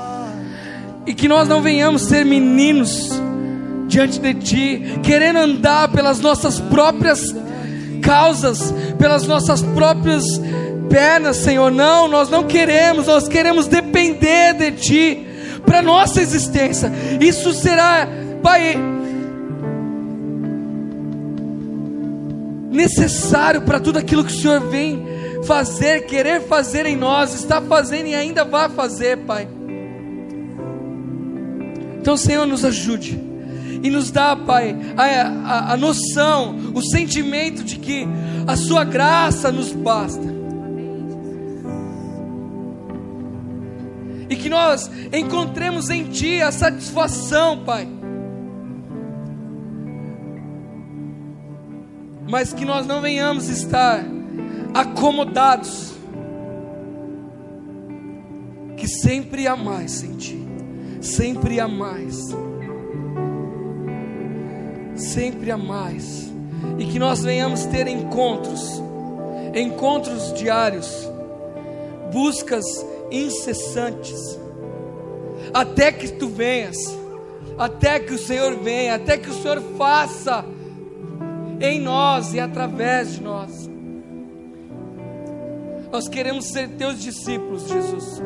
E 1.06 1.14
que 1.14 1.28
nós 1.28 1.48
não 1.48 1.62
venhamos 1.62 2.02
ser 2.02 2.26
meninos 2.26 3.17
diante 3.88 4.20
de 4.20 4.34
Ti, 4.34 4.82
querendo 5.02 5.38
andar 5.38 5.88
pelas 5.88 6.20
nossas 6.20 6.60
próprias 6.60 7.34
causas, 8.02 8.72
pelas 8.98 9.26
nossas 9.26 9.62
próprias 9.62 10.24
pernas, 10.88 11.38
Senhor. 11.38 11.70
Não, 11.70 12.06
nós 12.06 12.28
não 12.28 12.44
queremos, 12.44 13.06
nós 13.06 13.26
queremos 13.26 13.66
depender 13.66 14.52
de 14.54 14.72
Ti 14.72 15.26
para 15.64 15.82
nossa 15.82 16.20
existência. 16.20 16.92
Isso 17.18 17.52
será, 17.54 18.06
Pai, 18.42 18.76
necessário 22.70 23.62
para 23.62 23.80
tudo 23.80 23.98
aquilo 23.98 24.22
que 24.22 24.32
o 24.32 24.36
Senhor 24.36 24.60
vem 24.60 25.06
fazer, 25.44 26.02
querer 26.02 26.42
fazer 26.42 26.84
em 26.84 26.96
nós, 26.96 27.34
está 27.34 27.60
fazendo 27.62 28.08
e 28.08 28.14
ainda 28.14 28.44
vai 28.44 28.68
fazer, 28.68 29.16
Pai. 29.18 29.48
Então, 32.00 32.16
Senhor, 32.16 32.46
nos 32.46 32.64
ajude 32.64 33.27
e 33.82 33.90
nos 33.90 34.10
dá, 34.10 34.34
Pai, 34.34 34.76
a, 34.96 35.02
a, 35.02 35.72
a 35.72 35.76
noção, 35.76 36.56
o 36.74 36.82
sentimento 36.82 37.62
de 37.62 37.78
que 37.78 38.06
a 38.46 38.56
Sua 38.56 38.84
graça 38.84 39.52
nos 39.52 39.72
basta. 39.72 40.38
E 44.30 44.36
que 44.36 44.48
nós 44.48 44.90
encontremos 45.12 45.88
em 45.88 46.04
Ti 46.04 46.42
a 46.42 46.52
satisfação, 46.52 47.64
Pai. 47.64 47.88
Mas 52.30 52.52
que 52.52 52.64
nós 52.64 52.86
não 52.86 53.00
venhamos 53.00 53.48
estar 53.48 54.04
acomodados. 54.74 55.94
Que 58.76 58.86
sempre 58.86 59.46
há 59.46 59.56
mais 59.56 60.02
em 60.02 60.16
Ti. 60.16 60.48
Sempre 61.00 61.58
há 61.58 61.66
mais. 61.66 62.34
Sempre 64.98 65.50
há 65.50 65.56
mais. 65.56 66.30
E 66.78 66.84
que 66.84 66.98
nós 66.98 67.22
venhamos 67.22 67.64
ter 67.66 67.86
encontros. 67.86 68.82
Encontros 69.54 70.32
diários. 70.34 71.08
Buscas 72.12 72.64
incessantes. 73.10 74.38
Até 75.54 75.92
que 75.92 76.08
Tu 76.08 76.28
venhas. 76.28 76.76
Até 77.56 78.00
que 78.00 78.12
o 78.12 78.18
Senhor 78.18 78.56
venha. 78.56 78.96
Até 78.96 79.16
que 79.16 79.30
o 79.30 79.34
Senhor 79.34 79.62
faça 79.76 80.44
em 81.60 81.80
nós 81.80 82.34
e 82.34 82.40
através 82.40 83.14
de 83.14 83.22
nós. 83.22 83.68
Nós 85.90 86.08
queremos 86.08 86.46
ser 86.46 86.68
teus 86.70 87.00
discípulos, 87.00 87.66
Jesus. 87.68 88.20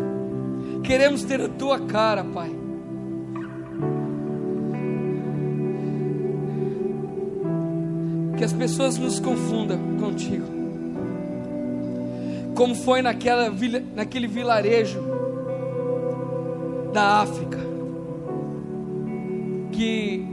Queremos 0.82 1.22
ter 1.22 1.40
a 1.40 1.48
tua 1.48 1.78
cara, 1.86 2.24
Pai. 2.24 2.61
Que 8.42 8.46
as 8.46 8.52
pessoas 8.52 8.98
nos 8.98 9.20
confundam 9.20 9.78
contigo. 10.00 10.44
Como 12.56 12.74
foi 12.74 13.00
naquela, 13.00 13.48
naquele 13.94 14.26
vilarejo 14.26 15.00
da 16.92 17.20
África. 17.20 17.60
Que 19.70 20.26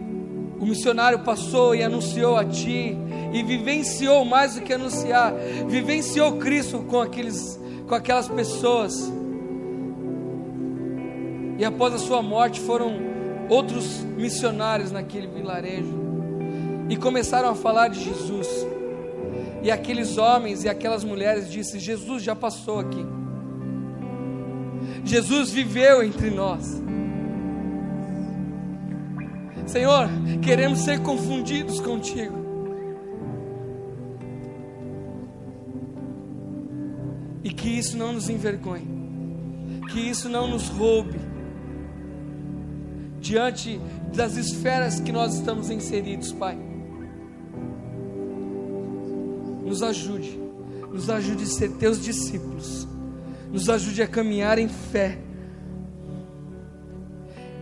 o 0.59 0.65
missionário 0.65 1.19
passou 1.19 1.75
e 1.75 1.83
anunciou 1.83 2.35
a 2.35 2.43
ti 2.45 2.97
e 3.31 3.43
vivenciou 3.43 4.25
mais 4.25 4.55
do 4.55 4.61
que 4.61 4.73
anunciar, 4.73 5.31
vivenciou 5.67 6.37
Cristo 6.37 6.79
com 6.79 6.99
aqueles 6.99 7.59
com 7.87 7.93
aquelas 7.93 8.27
pessoas. 8.27 9.13
E 11.59 11.63
após 11.63 11.93
a 11.93 11.99
sua 11.99 12.23
morte 12.23 12.59
foram 12.59 12.91
outros 13.47 13.99
missionários 14.17 14.91
naquele 14.91 15.27
vilarejo 15.27 15.98
e 16.89 16.97
começaram 16.97 17.49
a 17.49 17.55
falar 17.55 17.87
de 17.87 18.03
Jesus. 18.03 18.47
E 19.61 19.69
aqueles 19.69 20.17
homens 20.17 20.63
e 20.63 20.69
aquelas 20.69 21.03
mulheres 21.03 21.49
disseram: 21.49 21.79
Jesus 21.79 22.23
já 22.23 22.35
passou 22.35 22.79
aqui. 22.79 23.05
Jesus 25.05 25.51
viveu 25.51 26.03
entre 26.03 26.29
nós. 26.29 26.81
Senhor, 29.67 30.09
queremos 30.41 30.79
ser 30.79 30.99
confundidos 31.01 31.79
contigo. 31.79 32.39
E 37.43 37.51
que 37.51 37.69
isso 37.69 37.95
não 37.95 38.13
nos 38.13 38.29
envergonhe, 38.29 38.87
que 39.91 39.99
isso 39.99 40.27
não 40.27 40.47
nos 40.47 40.69
roube 40.69 41.19
diante 43.19 43.79
das 44.15 44.35
esferas 44.37 44.99
que 44.99 45.11
nós 45.11 45.35
estamos 45.35 45.69
inseridos, 45.69 46.31
Pai. 46.31 46.68
Nos 49.69 49.83
ajude, 49.83 50.35
nos 50.91 51.11
ajude 51.11 51.43
a 51.43 51.45
ser 51.45 51.69
teus 51.73 52.03
discípulos, 52.03 52.87
nos 53.51 53.69
ajude 53.69 54.01
a 54.01 54.07
caminhar 54.07 54.57
em 54.57 54.67
fé, 54.67 55.19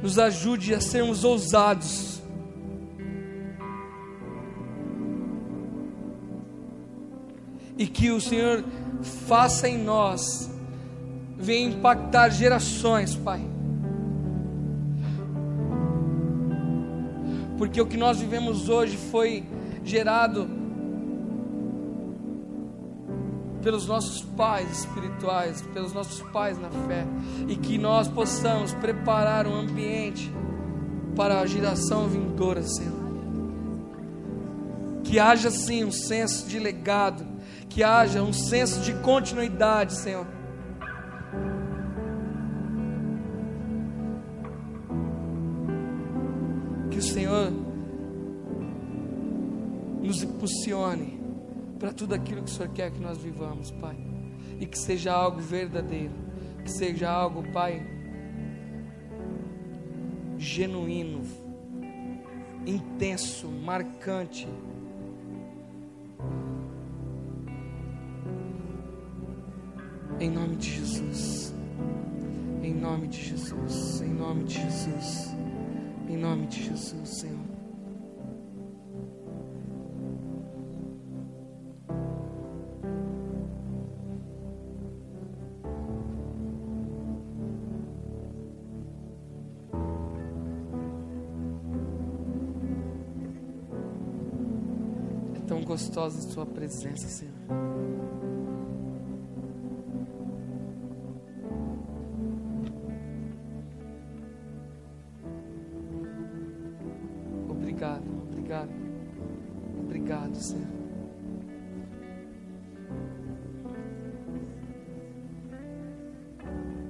nos 0.02 0.18
ajude 0.18 0.74
a 0.74 0.80
sermos 0.80 1.26
ousados. 1.26 2.22
E 7.78 7.86
que 7.86 8.10
o 8.10 8.22
Senhor 8.22 8.64
faça 9.28 9.68
em 9.68 9.78
nós, 9.78 10.50
venha 11.38 11.68
impactar 11.68 12.30
gerações, 12.30 13.18
Pai. 13.18 13.42
Porque 17.58 17.82
o 17.82 17.86
que 17.86 17.98
nós 17.98 18.22
vivemos 18.22 18.70
hoje 18.70 18.96
foi 18.96 19.44
gerado 19.84 20.67
pelos 23.62 23.88
nossos 23.88 24.22
pais 24.22 24.80
espirituais, 24.80 25.62
pelos 25.74 25.94
nossos 25.94 26.22
pais 26.32 26.58
na 26.60 26.70
fé, 26.70 27.06
e 27.48 27.56
que 27.56 27.78
nós 27.78 28.08
possamos 28.08 28.74
preparar 28.74 29.48
um 29.48 29.56
ambiente 29.56 30.32
para 31.16 31.40
a 31.40 31.46
geração 31.46 32.08
vindoura, 32.08 32.62
Senhor. 32.64 33.08
Que 35.04 35.20
haja 35.20 35.50
sim 35.50 35.84
um 35.84 35.92
senso 35.92 36.48
de 36.48 36.60
legado, 36.60 37.26
que 37.70 37.84
haja 37.84 38.22
um 38.22 38.34
senso 38.34 38.82
de 38.82 38.94
continuidade, 38.96 39.94
Senhor. 39.94 40.28
Que 46.92 47.00
o 47.00 47.04
Senhor 47.04 47.52
nos 50.02 50.24
impulsione 50.24 51.17
para 51.78 51.94
tudo 51.94 52.14
aquilo 52.16 52.44
que 52.44 52.50
o 52.50 52.54
Senhor 52.54 52.72
quer 52.74 52.92
que 52.92 53.00
nós 53.00 53.18
vivamos, 53.18 53.72
Pai. 53.72 53.98
E 54.60 54.66
que 54.66 54.78
seja 54.78 55.14
algo 55.14 55.40
verdadeiro, 55.40 56.14
que 56.64 56.72
seja 56.72 57.10
algo, 57.10 57.44
Pai, 57.52 57.86
genuíno, 60.38 61.22
intenso, 62.66 63.48
marcante. 63.48 64.48
Em 70.20 70.32
nome 70.32 70.56
de 70.56 70.72
Jesus. 70.72 71.54
Em 72.64 72.74
nome 72.74 73.08
de 73.08 73.24
Jesus. 73.24 74.02
Em 74.02 74.14
nome 74.14 74.44
de 74.46 74.56
Jesus. 74.56 75.36
Em 76.10 76.18
nome 76.18 76.48
de 76.48 76.64
Jesus, 76.64 77.10
Senhor. 77.10 77.57
Gostosa 95.98 96.20
a 96.20 96.32
Sua 96.32 96.46
presença, 96.46 97.08
Senhor. 97.08 97.34
Obrigado, 107.50 108.04
obrigado, 108.30 108.70
obrigado, 109.80 110.36
Senhor. 110.36 110.68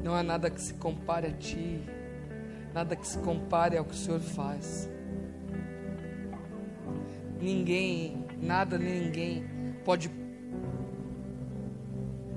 Não 0.04 0.16
há 0.16 0.24
nada 0.24 0.50
que 0.50 0.62
se 0.62 0.74
compare 0.74 1.28
a 1.28 1.32
Ti, 1.32 1.82
nada 2.74 2.94
que 2.94 3.08
se 3.08 3.18
compare 3.20 3.78
ao 3.78 3.86
que 3.86 3.92
o 3.92 3.98
Senhor 3.98 4.20
faz. 4.20 4.90
Ninguém, 7.40 8.27
nada 8.42 8.78
nem 8.78 9.06
ninguém 9.06 9.44
pode 9.84 10.10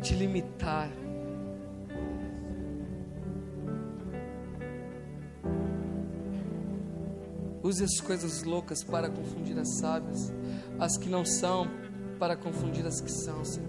te 0.03 0.15
limitar. 0.15 0.91
Use 7.63 7.85
as 7.85 8.01
coisas 8.01 8.43
loucas 8.43 8.83
para 8.83 9.11
confundir 9.11 9.59
as 9.59 9.79
sábias, 9.79 10.33
as 10.79 10.97
que 10.97 11.09
não 11.09 11.25
são 11.25 11.69
para 12.19 12.35
confundir 12.35 12.87
as 12.87 13.01
que 13.01 13.13
são, 13.13 13.45
Senhor. 13.45 13.69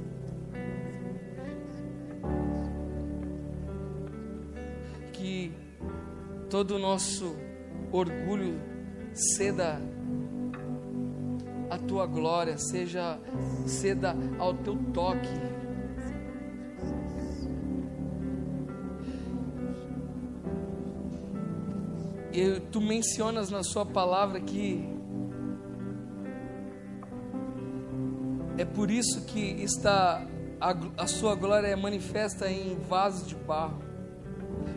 Que 5.12 5.54
todo 6.50 6.76
o 6.76 6.80
nosso 6.80 7.36
orgulho 7.92 8.60
ceda 9.14 9.82
tua 11.92 12.08
glória, 12.08 12.58
seja 12.58 13.20
ceda 13.68 14.16
ao 14.40 14.54
teu 14.54 14.78
toque. 14.94 15.28
E 22.32 22.62
tu 22.72 22.80
mencionas 22.80 23.50
na 23.52 23.62
sua 23.62 23.86
palavra 23.86 24.40
que 24.40 24.88
é 28.58 28.64
por 28.64 28.90
isso 28.90 29.26
que 29.26 29.42
está 29.62 30.26
a, 30.62 30.74
a 30.98 31.08
sua 31.08 31.36
glória 31.36 31.68
é 31.68 31.76
manifesta 31.76 32.50
em 32.50 32.78
vasos 32.88 33.28
de 33.28 33.36
barro, 33.36 33.84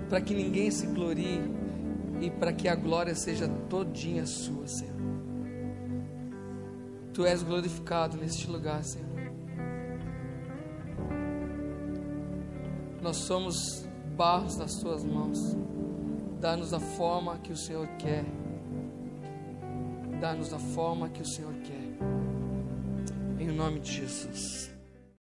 para 0.09 0.21
que 0.21 0.35
ninguém 0.35 0.69
se 0.69 0.89
glorie 0.89 1.43
e 2.21 2.29
para 2.29 2.53
que 2.53 2.67
a 2.67 2.75
glória 2.75 3.15
seja 3.15 3.49
todinha 3.71 4.27
sua, 4.27 4.67
Senhor. 4.67 4.94
Tu 7.15 7.25
és 7.25 7.45
glorificado 7.45 8.17
neste 8.17 8.51
lugar, 8.51 8.83
Senhor. 8.83 9.09
Nós 13.01 13.19
somos 13.19 13.55
barros 14.17 14.57
nas 14.57 14.75
tuas 14.81 15.05
mãos. 15.05 15.39
Dá-nos 16.41 16.75
a 16.75 16.81
forma 16.81 17.39
que 17.39 17.53
o 17.53 17.57
Senhor 17.57 17.87
quer. 17.99 18.25
Dá-nos 20.21 20.53
a 20.53 20.59
forma 20.59 21.09
que 21.09 21.23
o 21.23 21.27
Senhor 21.27 21.55
quer. 21.63 21.85
Em 23.39 23.47
nome 23.47 23.79
de 23.79 23.93
Jesus. 23.93 24.74